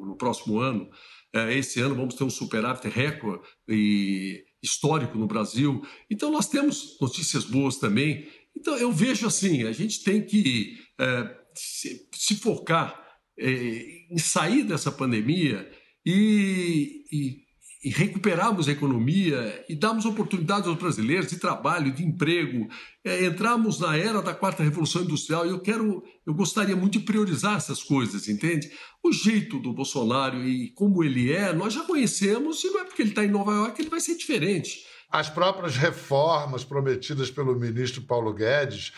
no 0.08 0.16
próximo 0.18 0.60
ano. 0.60 0.90
Eh, 1.36 1.58
esse 1.60 1.80
ano 1.82 1.94
vamos 1.94 2.16
ter 2.16 2.24
um 2.24 2.30
superávit 2.30 2.88
recorde 2.88 3.44
e 3.68 4.44
histórico 4.66 5.18
no 5.18 5.28
Brasil. 5.28 5.86
Então, 6.10 6.32
nós 6.32 6.50
temos 6.50 6.98
notícias 7.00 7.46
boas 7.46 7.78
também. 7.78 8.28
Então, 8.56 8.76
eu 8.78 8.92
vejo 8.92 9.28
assim: 9.28 9.64
a 9.64 9.72
gente 9.72 10.04
tem 10.04 10.22
que 10.26 10.78
é, 11.00 11.38
se, 11.54 12.10
se, 12.12 12.36
focar 12.36 13.02
é, 13.38 14.06
em 14.12 14.18
sair 14.18 14.64
dessa 14.64 14.92
pandemia 14.92 15.70
e, 16.06 17.04
e 17.12 17.45
e 17.86 17.90
recuperarmos 17.92 18.68
a 18.68 18.72
economia 18.72 19.64
e 19.70 19.76
darmos 19.76 20.06
oportunidades 20.06 20.68
aos 20.68 20.76
brasileiros 20.76 21.28
de 21.28 21.38
trabalho, 21.38 21.94
de 21.94 22.04
emprego. 22.04 22.68
É, 23.04 23.26
entramos 23.26 23.80
na 23.80 23.96
era 23.96 24.24
da 24.24 24.34
quarta 24.34 24.64
revolução 24.64 25.04
industrial 25.04 25.46
e 25.46 25.52
eu 25.52 25.60
quero, 25.60 26.04
eu 26.26 26.34
gostaria 26.34 26.76
muito 26.76 26.98
de 26.98 27.06
priorizar 27.06 27.58
essas 27.58 27.84
coisas, 27.84 28.28
entende? 28.28 28.72
O 29.04 29.12
jeito 29.12 29.60
do 29.60 29.72
Bolsonaro 29.72 30.44
e 30.44 30.72
como 30.72 31.04
ele 31.04 31.32
é, 31.32 31.54
nós 31.54 31.76
já 31.76 31.84
conhecemos 31.84 32.64
e 32.64 32.72
não 32.72 32.80
é 32.80 32.86
porque 32.86 33.04
ele 33.04 33.10
está 33.10 33.24
em 33.24 33.30
Nova 33.30 33.54
York 33.54 33.76
que 33.76 33.84
ele 33.84 33.92
vai 33.92 34.00
ser 34.00 34.18
diferente. 34.18 34.84
As 35.08 35.30
próprias 35.30 35.78
reformas 35.78 36.64
prometidas 36.64 37.30
pelo 37.30 37.56
ministro 37.56 38.02
Paulo 38.02 38.34
Guedes, 38.34 38.94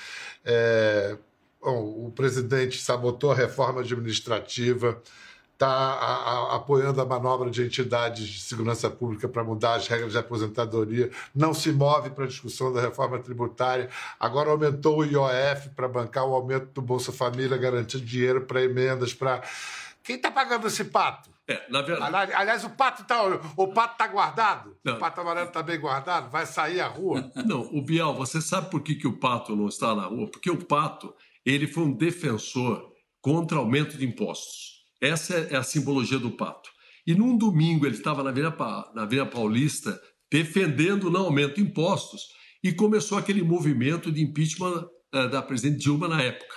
é, 0.45 1.17
bom, 1.61 2.05
o 2.07 2.11
presidente 2.11 2.79
sabotou 2.79 3.31
a 3.31 3.35
reforma 3.35 3.81
administrativa 3.81 5.03
está 5.57 6.55
apoiando 6.55 7.01
a 7.01 7.05
manobra 7.05 7.49
de 7.49 7.63
entidades 7.63 8.27
de 8.27 8.39
segurança 8.41 8.91
pública 8.91 9.27
para 9.27 9.43
mudar 9.43 9.73
as 9.73 9.87
regras 9.87 10.11
de 10.11 10.17
aposentadoria, 10.19 11.09
não 11.33 11.51
se 11.51 11.71
move 11.71 12.11
para 12.11 12.25
a 12.25 12.27
discussão 12.27 12.71
da 12.71 12.79
reforma 12.79 13.17
tributária, 13.17 13.89
agora 14.19 14.51
aumentou 14.51 14.99
o 14.99 15.03
IOF 15.03 15.69
para 15.75 15.87
bancar 15.87 16.25
o 16.25 16.35
aumento 16.35 16.67
do 16.73 16.81
Bolsa 16.81 17.11
Família, 17.11 17.57
garantir 17.57 17.99
dinheiro 17.99 18.41
para 18.41 18.61
emendas, 18.61 19.15
para... 19.15 19.41
Quem 20.03 20.15
está 20.17 20.29
pagando 20.29 20.67
esse 20.67 20.85
pato? 20.85 21.29
É, 21.47 21.65
na 21.69 21.81
verdade. 21.81 22.33
Aliás, 22.33 22.63
o 22.63 22.69
pato 22.69 23.01
está 23.01 23.23
o 23.23 23.67
pato 23.69 23.97
tá 23.97 24.07
guardado? 24.07 24.77
Não. 24.83 24.95
O 24.95 24.99
pato 24.99 25.21
amarelo 25.21 25.47
está 25.47 25.63
bem 25.63 25.79
guardado? 25.79 26.29
Vai 26.29 26.45
sair 26.45 26.81
à 26.81 26.87
rua? 26.87 27.31
Não, 27.45 27.61
o 27.73 27.81
Bial, 27.81 28.13
você 28.13 28.41
sabe 28.41 28.69
por 28.69 28.81
que, 28.81 28.95
que 28.95 29.07
o 29.07 29.17
pato 29.17 29.55
não 29.55 29.67
está 29.67 29.95
na 29.95 30.05
rua? 30.05 30.27
Porque 30.27 30.51
o 30.51 30.57
pato 30.57 31.13
ele 31.45 31.65
foi 31.65 31.83
um 31.83 31.93
defensor 31.93 32.91
contra 33.21 33.57
aumento 33.57 33.97
de 33.97 34.05
impostos. 34.05 34.76
Essa 35.01 35.35
é 35.35 35.55
a 35.55 35.63
simbologia 35.63 36.19
do 36.19 36.31
pato. 36.31 36.69
E 37.05 37.15
num 37.15 37.37
domingo 37.37 37.85
ele 37.85 37.95
estava 37.95 38.23
na 38.23 38.29
Avenida, 38.29 38.55
na 38.93 39.03
Avenida 39.03 39.25
Paulista 39.25 39.99
defendendo 40.31 41.05
o 41.05 41.09
não 41.09 41.25
aumento 41.25 41.55
de 41.55 41.61
impostos 41.61 42.21
e 42.63 42.73
começou 42.73 43.17
aquele 43.17 43.41
movimento 43.41 44.11
de 44.11 44.21
impeachment 44.21 44.85
uh, 45.15 45.29
da 45.29 45.41
presidente 45.41 45.81
Dilma 45.81 46.07
na 46.07 46.21
época. 46.21 46.55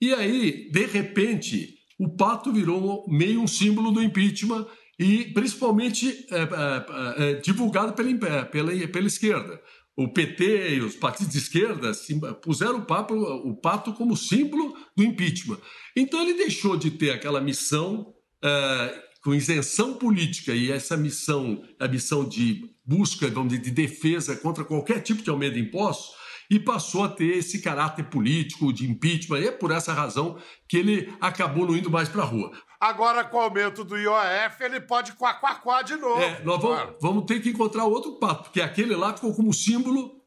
E 0.00 0.12
aí, 0.14 0.70
de 0.70 0.86
repente, 0.86 1.74
o 1.98 2.16
pato 2.16 2.52
virou 2.52 3.04
meio 3.08 3.40
um 3.40 3.46
símbolo 3.46 3.92
do 3.92 4.02
impeachment 4.02 4.66
e 4.98 5.24
principalmente 5.32 6.26
é, 6.30 7.22
é, 7.22 7.34
divulgado 7.34 7.92
pela, 7.92 8.44
pela, 8.46 8.88
pela 8.88 9.06
esquerda. 9.06 9.60
O 9.94 10.08
PT 10.08 10.76
e 10.76 10.80
os 10.80 10.96
partidos 10.96 11.32
de 11.32 11.38
esquerda 11.38 11.92
puseram 12.42 12.78
o, 12.78 12.86
papo, 12.86 13.14
o 13.14 13.54
pato 13.54 13.92
como 13.92 14.16
símbolo 14.16 14.74
do 14.96 15.04
impeachment. 15.04 15.58
Então 15.94 16.22
ele 16.22 16.34
deixou 16.34 16.76
de 16.76 16.90
ter 16.90 17.10
aquela 17.10 17.40
missão 17.40 18.14
uh, 18.42 19.02
com 19.22 19.34
isenção 19.34 19.94
política 19.94 20.54
e 20.54 20.70
essa 20.70 20.96
missão, 20.96 21.62
a 21.78 21.86
missão 21.86 22.26
de 22.26 22.70
busca 22.84 23.30
de 23.30 23.70
defesa 23.70 24.34
contra 24.34 24.64
qualquer 24.64 25.00
tipo 25.00 25.22
de 25.22 25.30
aumento 25.30 25.54
de 25.54 25.60
impostos, 25.60 26.21
e 26.52 26.60
passou 26.60 27.04
a 27.04 27.08
ter 27.08 27.38
esse 27.38 27.62
caráter 27.62 28.04
político 28.04 28.74
de 28.74 28.88
impeachment. 28.88 29.40
E 29.40 29.48
é 29.48 29.50
por 29.50 29.70
essa 29.70 29.94
razão 29.94 30.36
que 30.68 30.76
ele 30.76 31.10
acabou 31.18 31.66
não 31.66 31.74
indo 31.74 31.90
mais 31.90 32.10
para 32.10 32.20
a 32.20 32.26
rua. 32.26 32.52
Agora, 32.78 33.24
com 33.24 33.38
o 33.38 33.40
aumento 33.40 33.82
do 33.82 33.96
IOF, 33.96 34.62
ele 34.62 34.78
pode 34.78 35.12
quaquaquá 35.12 35.80
de 35.80 35.96
novo. 35.96 36.20
É, 36.20 36.42
nós 36.44 36.60
vamos, 36.60 36.76
claro. 36.76 36.96
vamos 37.00 37.24
ter 37.24 37.40
que 37.40 37.48
encontrar 37.48 37.86
outro 37.86 38.16
papo, 38.16 38.44
porque 38.44 38.60
aquele 38.60 38.94
lá 38.94 39.14
ficou 39.14 39.32
como 39.32 39.50
símbolo 39.50 40.20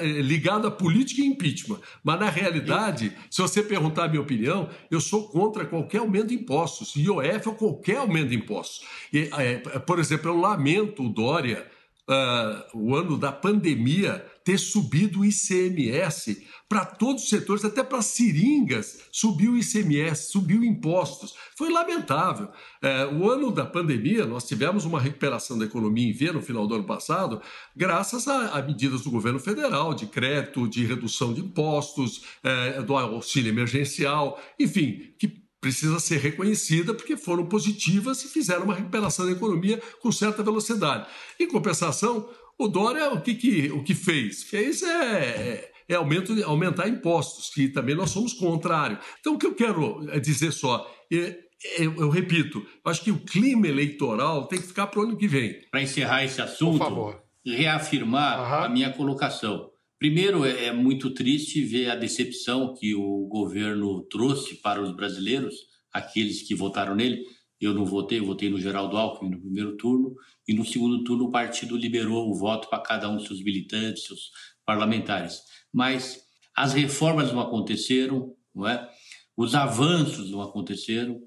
é, 0.00 0.04
ligado 0.20 0.66
à 0.66 0.72
política 0.72 1.20
e 1.20 1.26
impeachment. 1.26 1.78
Mas, 2.02 2.18
na 2.18 2.28
realidade, 2.28 3.16
se 3.30 3.40
você 3.40 3.62
perguntar 3.62 4.06
a 4.06 4.08
minha 4.08 4.22
opinião, 4.22 4.68
eu 4.90 5.00
sou 5.00 5.28
contra 5.28 5.64
qualquer 5.64 5.98
aumento 5.98 6.28
de 6.28 6.34
impostos, 6.34 6.96
IOF 6.96 7.48
ou 7.48 7.54
qualquer 7.54 7.98
aumento 7.98 8.30
de 8.30 8.36
impostos. 8.36 8.84
E, 9.12 9.30
é, 9.38 9.58
por 9.78 10.00
exemplo, 10.00 10.32
eu 10.32 10.36
lamento 10.36 11.04
o 11.04 11.08
Dória, 11.08 11.70
uh, 12.10 12.78
o 12.78 12.96
ano 12.96 13.16
da 13.16 13.30
pandemia, 13.30 14.26
ter 14.44 14.58
subido 14.58 15.20
o 15.20 15.24
ICMS 15.24 16.44
para 16.68 16.84
todos 16.84 17.24
os 17.24 17.28
setores, 17.28 17.64
até 17.64 17.82
para 17.82 18.00
seringas, 18.00 19.00
subiu 19.12 19.52
o 19.52 19.58
ICMS, 19.58 20.30
subiu 20.30 20.64
impostos. 20.64 21.34
Foi 21.56 21.70
lamentável. 21.70 22.48
É, 22.80 23.06
o 23.06 23.28
ano 23.28 23.50
da 23.50 23.66
pandemia, 23.66 24.24
nós 24.24 24.44
tivemos 24.44 24.84
uma 24.84 25.00
recuperação 25.00 25.58
da 25.58 25.64
economia 25.64 26.08
em 26.08 26.12
V 26.12 26.32
no 26.32 26.40
final 26.40 26.66
do 26.66 26.76
ano 26.76 26.84
passado, 26.84 27.42
graças 27.76 28.28
a, 28.28 28.50
a 28.50 28.62
medidas 28.62 29.02
do 29.02 29.10
governo 29.10 29.40
federal, 29.40 29.94
de 29.94 30.06
crédito, 30.06 30.68
de 30.68 30.86
redução 30.86 31.34
de 31.34 31.40
impostos, 31.40 32.24
é, 32.42 32.80
do 32.82 32.96
auxílio 32.96 33.50
emergencial, 33.50 34.40
enfim, 34.58 35.12
que 35.18 35.39
precisa 35.60 36.00
ser 36.00 36.18
reconhecida 36.18 36.94
porque 36.94 37.16
foram 37.16 37.46
positivas 37.46 38.24
e 38.24 38.28
fizeram 38.28 38.64
uma 38.64 38.74
recuperação 38.74 39.26
da 39.26 39.32
economia 39.32 39.80
com 40.00 40.10
certa 40.10 40.42
velocidade. 40.42 41.06
Em 41.38 41.46
compensação, 41.46 42.28
o 42.58 42.68
Dória, 42.68 43.12
o 43.12 43.20
que, 43.20 43.34
que, 43.34 43.70
o 43.70 43.82
que 43.82 43.94
fez? 43.94 44.42
Fez 44.42 44.82
é, 44.82 45.70
é 45.88 45.94
aumento, 45.94 46.32
aumentar 46.44 46.88
impostos, 46.88 47.50
que 47.50 47.68
também 47.68 47.94
nós 47.94 48.10
somos 48.10 48.32
contrário. 48.32 48.98
Então, 49.20 49.34
o 49.34 49.38
que 49.38 49.46
eu 49.46 49.54
quero 49.54 50.08
é 50.10 50.18
dizer 50.18 50.52
só, 50.52 50.90
é, 51.12 51.38
é, 51.78 51.84
eu 51.84 52.08
repito, 52.08 52.64
acho 52.84 53.02
que 53.02 53.10
o 53.10 53.18
clima 53.18 53.66
eleitoral 53.66 54.46
tem 54.46 54.60
que 54.60 54.66
ficar 54.66 54.86
para 54.86 55.00
o 55.00 55.02
ano 55.02 55.16
que 55.16 55.28
vem. 55.28 55.60
Para 55.70 55.82
encerrar 55.82 56.24
esse 56.24 56.40
assunto, 56.40 57.14
reafirmar 57.44 58.38
uhum. 58.38 58.64
a 58.64 58.68
minha 58.68 58.92
colocação. 58.92 59.69
Primeiro, 60.00 60.46
é 60.46 60.72
muito 60.72 61.12
triste 61.12 61.62
ver 61.62 61.90
a 61.90 61.94
decepção 61.94 62.72
que 62.72 62.94
o 62.94 63.28
governo 63.28 64.02
trouxe 64.04 64.54
para 64.54 64.80
os 64.80 64.96
brasileiros, 64.96 65.54
aqueles 65.92 66.40
que 66.40 66.54
votaram 66.54 66.94
nele. 66.94 67.22
Eu 67.60 67.74
não 67.74 67.84
votei, 67.84 68.18
eu 68.18 68.24
votei 68.24 68.48
no 68.48 68.58
Geraldo 68.58 68.96
Alckmin 68.96 69.32
no 69.32 69.40
primeiro 69.42 69.76
turno, 69.76 70.14
e 70.48 70.54
no 70.54 70.64
segundo 70.64 71.04
turno 71.04 71.24
o 71.24 71.30
partido 71.30 71.76
liberou 71.76 72.30
o 72.30 72.34
voto 72.34 72.70
para 72.70 72.82
cada 72.82 73.10
um 73.10 73.16
dos 73.16 73.26
seus 73.26 73.44
militantes, 73.44 74.06
seus 74.06 74.30
parlamentares. 74.64 75.42
Mas 75.70 76.18
as 76.56 76.72
reformas 76.72 77.30
não 77.30 77.40
aconteceram, 77.40 78.34
não 78.54 78.66
é? 78.66 78.88
os 79.36 79.54
avanços 79.54 80.30
não 80.30 80.40
aconteceram, 80.40 81.20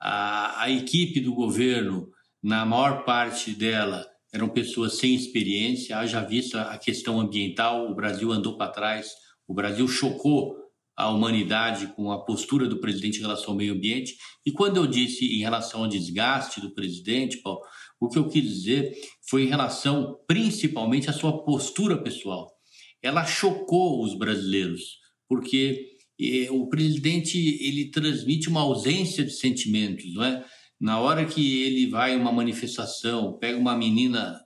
a, 0.00 0.62
a 0.62 0.70
equipe 0.70 1.20
do 1.20 1.34
governo, 1.34 2.08
na 2.42 2.64
maior 2.64 3.04
parte 3.04 3.50
dela, 3.52 4.06
eram 4.36 4.48
pessoas 4.48 4.98
sem 4.98 5.14
experiência, 5.14 5.98
haja 5.98 6.20
vista 6.20 6.62
a 6.62 6.78
questão 6.78 7.18
ambiental, 7.18 7.90
o 7.90 7.94
Brasil 7.94 8.30
andou 8.30 8.56
para 8.56 8.70
trás, 8.70 9.10
o 9.48 9.54
Brasil 9.54 9.88
chocou 9.88 10.54
a 10.94 11.10
humanidade 11.10 11.88
com 11.88 12.10
a 12.10 12.24
postura 12.24 12.66
do 12.66 12.80
presidente 12.80 13.18
em 13.18 13.22
relação 13.22 13.50
ao 13.50 13.56
meio 13.56 13.74
ambiente. 13.74 14.14
E 14.44 14.52
quando 14.52 14.76
eu 14.76 14.86
disse 14.86 15.26
em 15.26 15.40
relação 15.40 15.82
ao 15.82 15.88
desgaste 15.88 16.60
do 16.60 16.74
presidente, 16.74 17.38
Paulo, 17.38 17.60
o 18.00 18.08
que 18.08 18.18
eu 18.18 18.28
quis 18.28 18.42
dizer 18.42 18.92
foi 19.28 19.44
em 19.44 19.48
relação 19.48 20.18
principalmente 20.26 21.10
à 21.10 21.12
sua 21.12 21.44
postura 21.44 21.96
pessoal. 22.02 22.50
Ela 23.02 23.24
chocou 23.24 24.02
os 24.02 24.16
brasileiros, 24.18 24.98
porque 25.28 25.96
eh, 26.20 26.50
o 26.50 26.68
presidente 26.68 27.38
ele 27.38 27.90
transmite 27.90 28.48
uma 28.48 28.62
ausência 28.62 29.24
de 29.24 29.32
sentimentos, 29.32 30.14
não 30.14 30.24
é? 30.24 30.44
Na 30.80 31.00
hora 31.00 31.24
que 31.24 31.62
ele 31.62 31.88
vai 31.88 32.16
uma 32.16 32.32
manifestação, 32.32 33.38
pega 33.38 33.58
uma 33.58 33.76
menina 33.76 34.40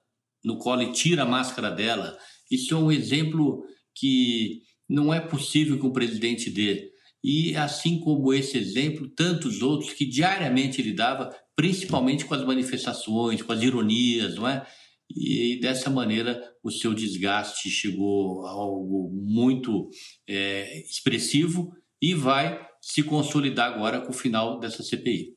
no 0.45 0.59
colo 0.59 0.83
e 0.83 0.93
tira 0.93 1.23
a 1.23 1.27
máscara 1.27 1.71
dela, 1.71 2.17
isso 2.51 2.75
é 2.75 2.77
um 2.77 2.91
exemplo 2.91 3.65
que 3.95 4.63
não 4.89 5.13
é 5.13 5.21
possível 5.21 5.79
que 5.79 5.87
um 5.87 5.93
presidente 5.93 6.51
dê. 6.51 6.91
E 7.23 7.55
assim 7.55 8.01
como 8.01 8.33
esse 8.33 8.57
exemplo, 8.57 9.09
tantos 9.09 9.61
outros 9.61 9.93
que 9.93 10.07
diariamente 10.07 10.81
ele 10.81 10.93
dava, 10.93 11.31
principalmente 11.55 12.25
com 12.25 12.35
as 12.35 12.45
manifestações, 12.45 13.43
com 13.43 13.53
as 13.53 13.63
ironias, 13.63 14.37
não 14.37 14.49
é? 14.49 14.67
E 15.15 15.59
dessa 15.61 15.91
maneira 15.91 16.41
o 16.63 16.71
seu 16.71 16.95
desgaste 16.95 17.69
chegou 17.69 18.47
a 18.47 18.51
algo 18.51 19.11
muito 19.13 19.89
é, 20.27 20.81
expressivo 20.83 21.73
e 22.01 22.15
vai 22.15 22.67
se 22.81 23.03
consolidar 23.03 23.73
agora 23.73 24.01
com 24.01 24.11
o 24.11 24.15
final 24.15 24.59
dessa 24.59 24.83
CPI. 24.83 25.35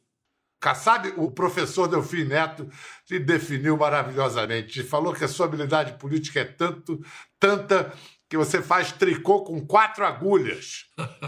Kassab, 0.64 1.14
o 1.18 1.30
professor 1.30 1.90
Delfim 1.90 2.24
Neto 2.24 2.70
te 3.06 3.20
definiu 3.20 3.76
maravilhosamente. 3.76 4.82
Falou 4.82 5.14
que 5.14 5.26
a 5.26 5.28
sua 5.28 5.46
habilidade 5.46 6.00
política 6.00 6.40
é 6.40 6.46
tanto, 6.46 7.04
tanta 7.38 7.92
que 8.30 8.38
você 8.38 8.62
faz 8.62 8.94
tricô 8.94 9.44
com 9.44 9.60
quatro 9.68 10.06
agulhas. 10.06 10.86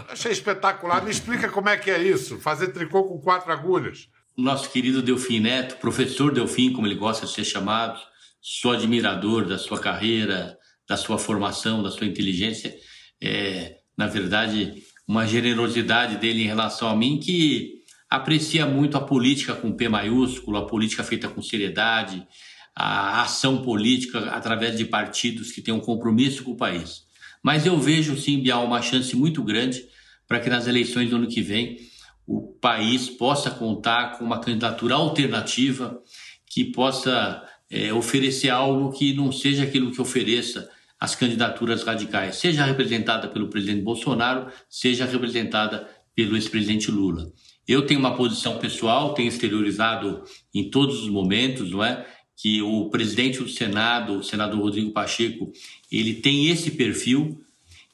Achei 0.08 0.32
espetacular. 0.32 1.04
Me 1.04 1.10
explica 1.10 1.50
como 1.50 1.68
é 1.68 1.76
que 1.76 1.90
é 1.90 2.02
isso, 2.02 2.40
fazer 2.40 2.68
tricô 2.68 3.04
com 3.04 3.20
quatro 3.20 3.52
agulhas. 3.52 4.08
Nosso 4.34 4.70
querido 4.70 5.02
Delfim 5.02 5.40
Neto, 5.40 5.76
professor 5.76 6.32
Delfim, 6.32 6.72
como 6.72 6.86
ele 6.86 6.94
gosta 6.94 7.26
de 7.26 7.32
ser 7.32 7.44
chamado, 7.44 8.00
sou 8.40 8.72
admirador 8.72 9.46
da 9.46 9.58
sua 9.58 9.78
carreira, 9.78 10.56
da 10.88 10.96
sua 10.96 11.18
formação, 11.18 11.82
da 11.82 11.90
sua 11.90 12.06
inteligência. 12.06 12.74
É, 13.22 13.76
na 13.98 14.06
verdade, 14.06 14.82
uma 15.06 15.26
generosidade 15.26 16.16
dele 16.16 16.42
em 16.42 16.46
relação 16.46 16.88
a 16.88 16.96
mim 16.96 17.20
que 17.20 17.75
aprecia 18.08 18.66
muito 18.66 18.96
a 18.96 19.00
política 19.00 19.54
com 19.54 19.72
P 19.72 19.88
maiúsculo, 19.88 20.58
a 20.58 20.66
política 20.66 21.04
feita 21.04 21.28
com 21.28 21.42
seriedade, 21.42 22.26
a 22.74 23.22
ação 23.22 23.62
política 23.62 24.30
através 24.30 24.76
de 24.76 24.84
partidos 24.84 25.50
que 25.50 25.62
têm 25.62 25.74
um 25.74 25.80
compromisso 25.80 26.44
com 26.44 26.52
o 26.52 26.56
país. 26.56 27.06
Mas 27.42 27.64
eu 27.64 27.78
vejo, 27.78 28.16
sim, 28.16 28.40
Bial, 28.40 28.64
uma 28.64 28.82
chance 28.82 29.14
muito 29.16 29.42
grande 29.42 29.84
para 30.26 30.40
que 30.40 30.50
nas 30.50 30.66
eleições 30.66 31.10
do 31.10 31.16
ano 31.16 31.28
que 31.28 31.40
vem 31.40 31.78
o 32.26 32.42
país 32.60 33.08
possa 33.08 33.50
contar 33.50 34.18
com 34.18 34.24
uma 34.24 34.40
candidatura 34.40 34.94
alternativa 34.94 36.02
que 36.46 36.64
possa 36.64 37.42
é, 37.70 37.92
oferecer 37.92 38.48
algo 38.48 38.92
que 38.92 39.14
não 39.14 39.30
seja 39.30 39.62
aquilo 39.62 39.92
que 39.92 40.00
ofereça 40.00 40.68
as 40.98 41.14
candidaturas 41.14 41.82
radicais, 41.82 42.36
seja 42.36 42.64
representada 42.64 43.28
pelo 43.28 43.48
presidente 43.48 43.82
Bolsonaro, 43.82 44.50
seja 44.68 45.04
representada 45.04 45.88
pelo 46.14 46.36
ex-presidente 46.36 46.90
Lula. 46.90 47.30
Eu 47.66 47.86
tenho 47.86 48.00
uma 48.00 48.16
posição 48.16 48.58
pessoal, 48.58 49.14
tenho 49.14 49.28
exteriorizado 49.28 50.22
em 50.54 50.70
todos 50.70 51.02
os 51.02 51.08
momentos, 51.08 51.70
não 51.70 51.82
é? 51.82 52.06
que 52.36 52.60
o 52.60 52.90
presidente 52.90 53.38
do 53.38 53.48
Senado, 53.48 54.18
o 54.18 54.22
senador 54.22 54.60
Rodrigo 54.60 54.92
Pacheco, 54.92 55.50
ele 55.90 56.14
tem 56.14 56.48
esse 56.48 56.72
perfil, 56.72 57.42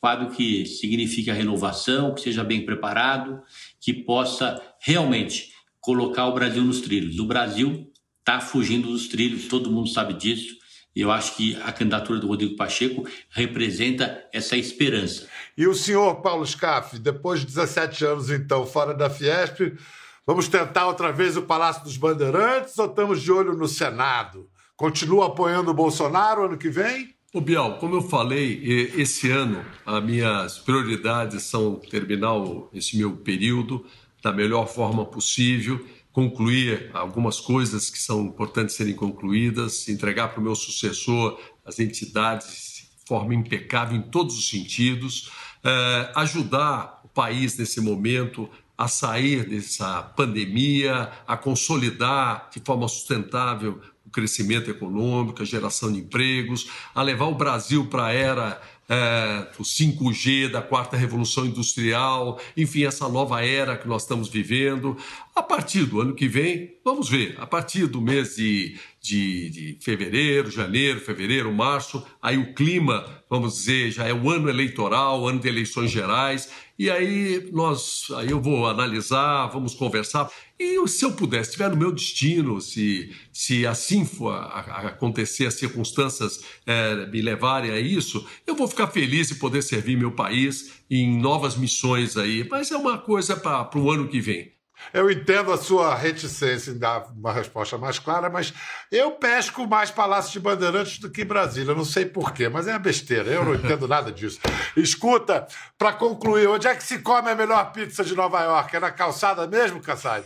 quadro 0.00 0.34
que 0.34 0.66
significa 0.66 1.32
renovação, 1.32 2.12
que 2.12 2.20
seja 2.20 2.42
bem 2.42 2.64
preparado, 2.64 3.40
que 3.80 3.92
possa 3.92 4.60
realmente 4.80 5.52
colocar 5.80 6.26
o 6.26 6.34
Brasil 6.34 6.64
nos 6.64 6.80
trilhos. 6.80 7.20
O 7.20 7.24
Brasil 7.24 7.88
está 8.18 8.40
fugindo 8.40 8.88
dos 8.88 9.06
trilhos, 9.06 9.46
todo 9.46 9.70
mundo 9.70 9.88
sabe 9.88 10.14
disso. 10.14 10.56
Eu 10.94 11.10
acho 11.10 11.36
que 11.36 11.56
a 11.62 11.72
candidatura 11.72 12.18
do 12.18 12.26
Rodrigo 12.26 12.56
Pacheco 12.56 13.08
representa 13.30 14.28
essa 14.32 14.56
esperança. 14.56 15.28
E 15.56 15.66
o 15.66 15.74
senhor 15.74 16.16
Paulo 16.16 16.46
Scaff, 16.46 16.98
depois 16.98 17.40
de 17.40 17.46
17 17.46 18.04
anos, 18.04 18.30
então, 18.30 18.66
fora 18.66 18.94
da 18.94 19.10
Fiesp, 19.10 19.76
Vamos 20.24 20.46
tentar 20.46 20.86
outra 20.86 21.10
vez 21.10 21.36
o 21.36 21.42
Palácio 21.42 21.82
dos 21.82 21.96
Bandeirantes 21.96 22.78
ou 22.78 22.86
estamos 22.86 23.20
de 23.20 23.32
olho 23.32 23.56
no 23.56 23.66
Senado? 23.66 24.48
Continua 24.76 25.26
apoiando 25.26 25.72
o 25.72 25.74
Bolsonaro 25.74 26.44
ano 26.44 26.56
que 26.56 26.68
vem? 26.68 27.12
O 27.34 27.40
Bial, 27.40 27.78
como 27.78 27.96
eu 27.96 28.02
falei, 28.02 28.62
esse 28.96 29.28
ano 29.32 29.64
as 29.84 30.04
minhas 30.04 30.58
prioridades 30.60 31.42
são 31.42 31.74
terminar 31.74 32.36
esse 32.72 32.96
meu 32.96 33.16
período 33.16 33.84
da 34.22 34.32
melhor 34.32 34.68
forma 34.68 35.04
possível, 35.04 35.84
concluir 36.12 36.88
algumas 36.94 37.40
coisas 37.40 37.90
que 37.90 37.98
são 37.98 38.26
importantes 38.26 38.76
serem 38.76 38.94
concluídas, 38.94 39.88
entregar 39.88 40.28
para 40.28 40.40
o 40.40 40.44
meu 40.44 40.54
sucessor 40.54 41.36
as 41.64 41.80
entidades 41.80 42.86
de 43.02 43.08
forma 43.08 43.34
impecável 43.34 43.96
em 43.96 44.02
todos 44.02 44.38
os 44.38 44.48
sentidos, 44.48 45.32
eh, 45.64 46.12
ajudar 46.14 47.00
o 47.04 47.08
país 47.08 47.56
nesse 47.56 47.80
momento 47.80 48.48
a 48.76 48.88
sair 48.88 49.48
dessa 49.48 50.02
pandemia, 50.02 51.10
a 51.26 51.36
consolidar 51.36 52.48
de 52.52 52.60
forma 52.60 52.88
sustentável 52.88 53.80
o 54.04 54.10
crescimento 54.10 54.70
econômico, 54.70 55.42
a 55.42 55.44
geração 55.44 55.92
de 55.92 56.00
empregos, 56.00 56.68
a 56.94 57.02
levar 57.02 57.26
o 57.26 57.34
Brasil 57.34 57.86
para 57.86 58.06
a 58.06 58.12
era 58.12 58.60
é, 58.88 59.46
do 59.56 59.62
5G, 59.62 60.50
da 60.50 60.60
quarta 60.60 60.96
revolução 60.96 61.46
industrial, 61.46 62.40
enfim, 62.56 62.84
essa 62.84 63.08
nova 63.08 63.44
era 63.44 63.76
que 63.76 63.86
nós 63.86 64.02
estamos 64.02 64.28
vivendo. 64.28 64.96
A 65.34 65.42
partir 65.42 65.86
do 65.86 65.98
ano 65.98 66.14
que 66.14 66.28
vem, 66.28 66.76
vamos 66.84 67.08
ver, 67.08 67.36
a 67.38 67.46
partir 67.46 67.86
do 67.86 68.02
mês 68.02 68.36
de, 68.36 68.76
de, 69.00 69.48
de 69.48 69.78
fevereiro, 69.80 70.50
janeiro, 70.50 71.00
fevereiro, 71.00 71.50
março, 71.50 72.06
aí 72.20 72.36
o 72.36 72.52
clima, 72.52 73.02
vamos 73.30 73.54
dizer, 73.54 73.90
já 73.90 74.06
é 74.06 74.12
o 74.12 74.28
ano 74.28 74.50
eleitoral, 74.50 75.26
ano 75.26 75.40
de 75.40 75.48
eleições 75.48 75.90
gerais, 75.90 76.50
e 76.78 76.90
aí 76.90 77.48
nós, 77.50 78.08
aí 78.16 78.30
eu 78.30 78.42
vou 78.42 78.66
analisar, 78.66 79.46
vamos 79.46 79.74
conversar. 79.74 80.30
E 80.58 80.86
se 80.86 81.02
eu 81.02 81.12
puder, 81.12 81.42
se 81.44 81.52
estiver 81.52 81.70
no 81.70 81.78
meu 81.78 81.92
destino, 81.92 82.60
se, 82.60 83.10
se 83.32 83.66
assim 83.66 84.04
for 84.04 84.34
acontecer, 84.34 85.46
as 85.46 85.54
circunstâncias 85.54 86.44
é, 86.66 87.06
me 87.06 87.22
levarem 87.22 87.70
a 87.70 87.80
isso, 87.80 88.26
eu 88.46 88.54
vou 88.54 88.68
ficar 88.68 88.88
feliz 88.88 89.28
de 89.28 89.36
poder 89.36 89.62
servir 89.62 89.96
meu 89.96 90.12
país 90.12 90.82
em 90.90 91.18
novas 91.18 91.56
missões 91.56 92.18
aí. 92.18 92.46
Mas 92.50 92.70
é 92.70 92.76
uma 92.76 92.98
coisa 92.98 93.34
para 93.34 93.78
o 93.78 93.90
ano 93.90 94.08
que 94.08 94.20
vem. 94.20 94.52
Eu 94.92 95.10
entendo 95.10 95.52
a 95.52 95.58
sua 95.58 95.94
reticência 95.94 96.70
em 96.70 96.78
dar 96.78 97.10
uma 97.12 97.32
resposta 97.32 97.76
mais 97.76 97.98
clara, 97.98 98.30
mas 98.30 98.52
eu 98.90 99.12
pesco 99.12 99.66
mais 99.66 99.90
Palácio 99.90 100.32
de 100.32 100.40
Bandeirantes 100.40 100.98
do 100.98 101.10
que 101.10 101.24
Brasília. 101.24 101.74
Não 101.74 101.84
sei 101.84 102.06
porquê, 102.06 102.48
mas 102.48 102.68
é 102.68 102.72
uma 102.72 102.78
besteira. 102.78 103.30
Eu 103.30 103.44
não 103.44 103.54
entendo 103.54 103.88
nada 103.88 104.10
disso. 104.10 104.40
Escuta, 104.76 105.46
para 105.78 105.92
concluir, 105.92 106.46
onde 106.48 106.66
é 106.66 106.74
que 106.74 106.84
se 106.84 106.98
come 107.00 107.30
a 107.30 107.34
melhor 107.34 107.72
pizza 107.72 108.04
de 108.04 108.14
Nova 108.14 108.40
York? 108.42 108.76
É 108.76 108.80
na 108.80 108.90
calçada 108.90 109.46
mesmo, 109.46 109.80
Kassai? 109.80 110.24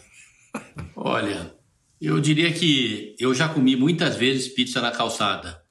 Olha, 0.95 1.55
eu 2.01 2.21
diria 2.21 2.53
que 2.53 3.15
eu 3.19 3.35
já 3.35 3.49
comi 3.49 3.77
muitas 3.77 4.17
vezes 4.17 4.49
pizza 4.49 4.81
na 4.81 4.91
calçada, 4.91 5.63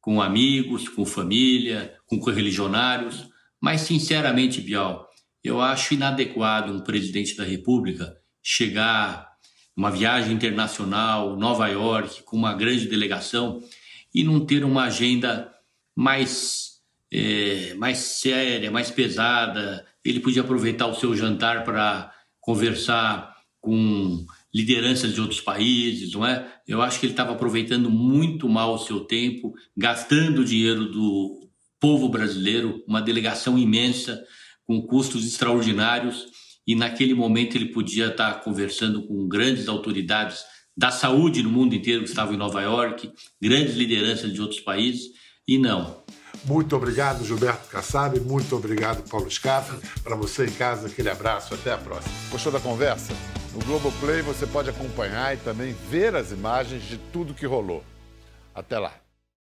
com 0.00 0.20
amigos, 0.20 0.88
com 0.88 1.04
família, 1.04 1.94
com 2.06 2.18
correligionários, 2.18 3.28
mas 3.60 3.82
sinceramente, 3.82 4.60
Bial, 4.60 5.08
eu 5.42 5.60
acho 5.60 5.94
inadequado 5.94 6.72
um 6.72 6.80
presidente 6.80 7.36
da 7.36 7.44
República 7.44 8.16
chegar 8.44 9.32
uma 9.74 9.90
viagem 9.90 10.34
internacional, 10.34 11.34
Nova 11.36 11.66
York, 11.66 12.22
com 12.24 12.36
uma 12.36 12.52
grande 12.52 12.86
delegação 12.86 13.62
e 14.14 14.22
não 14.22 14.44
ter 14.44 14.64
uma 14.64 14.84
agenda 14.84 15.50
mais, 15.96 16.74
é, 17.10 17.72
mais 17.74 17.98
séria, 17.98 18.70
mais 18.70 18.90
pesada. 18.90 19.84
Ele 20.04 20.20
podia 20.20 20.42
aproveitar 20.42 20.86
o 20.86 20.94
seu 20.94 21.16
jantar 21.16 21.64
para 21.64 22.12
conversar 22.38 23.34
com 23.60 24.24
lideranças 24.54 25.14
de 25.14 25.20
outros 25.20 25.40
países, 25.40 26.12
não 26.12 26.24
é? 26.24 26.46
Eu 26.68 26.82
acho 26.82 27.00
que 27.00 27.06
ele 27.06 27.14
estava 27.14 27.32
aproveitando 27.32 27.90
muito 27.90 28.48
mal 28.48 28.74
o 28.74 28.78
seu 28.78 29.00
tempo, 29.00 29.54
gastando 29.76 30.42
o 30.42 30.44
dinheiro 30.44 30.92
do 30.92 31.48
povo 31.80 32.08
brasileiro, 32.08 32.84
uma 32.86 33.02
delegação 33.02 33.58
imensa, 33.58 34.22
com 34.64 34.80
custos 34.82 35.26
extraordinários 35.26 36.26
e 36.66 36.74
naquele 36.74 37.14
momento 37.14 37.56
ele 37.56 37.66
podia 37.66 38.08
estar 38.08 38.40
conversando 38.40 39.06
com 39.06 39.28
grandes 39.28 39.68
autoridades 39.68 40.44
da 40.76 40.90
saúde 40.90 41.42
no 41.42 41.50
mundo 41.50 41.74
inteiro 41.74 42.02
que 42.02 42.08
estavam 42.08 42.34
em 42.34 42.38
Nova 42.38 42.60
York, 42.62 43.10
grandes 43.40 43.74
lideranças 43.74 44.32
de 44.32 44.40
outros 44.40 44.60
países, 44.60 45.10
e 45.46 45.58
não. 45.58 46.02
Muito 46.44 46.74
obrigado, 46.76 47.24
Gilberto 47.24 47.68
Kassab. 47.68 48.18
Muito 48.20 48.56
obrigado, 48.56 49.08
Paulo 49.08 49.30
Scaff. 49.30 49.72
Para 50.02 50.16
você 50.16 50.46
em 50.46 50.52
casa, 50.52 50.88
aquele 50.88 51.08
abraço. 51.08 51.54
Até 51.54 51.72
a 51.72 51.78
próxima. 51.78 52.12
Gostou 52.30 52.52
da 52.52 52.60
conversa? 52.60 53.14
No 53.52 53.60
Globoplay 53.64 54.20
você 54.20 54.46
pode 54.46 54.68
acompanhar 54.68 55.34
e 55.34 55.38
também 55.38 55.74
ver 55.88 56.14
as 56.16 56.32
imagens 56.32 56.82
de 56.82 56.98
tudo 57.12 57.34
que 57.34 57.46
rolou. 57.46 57.84
Até 58.54 58.78
lá. 58.78 59.03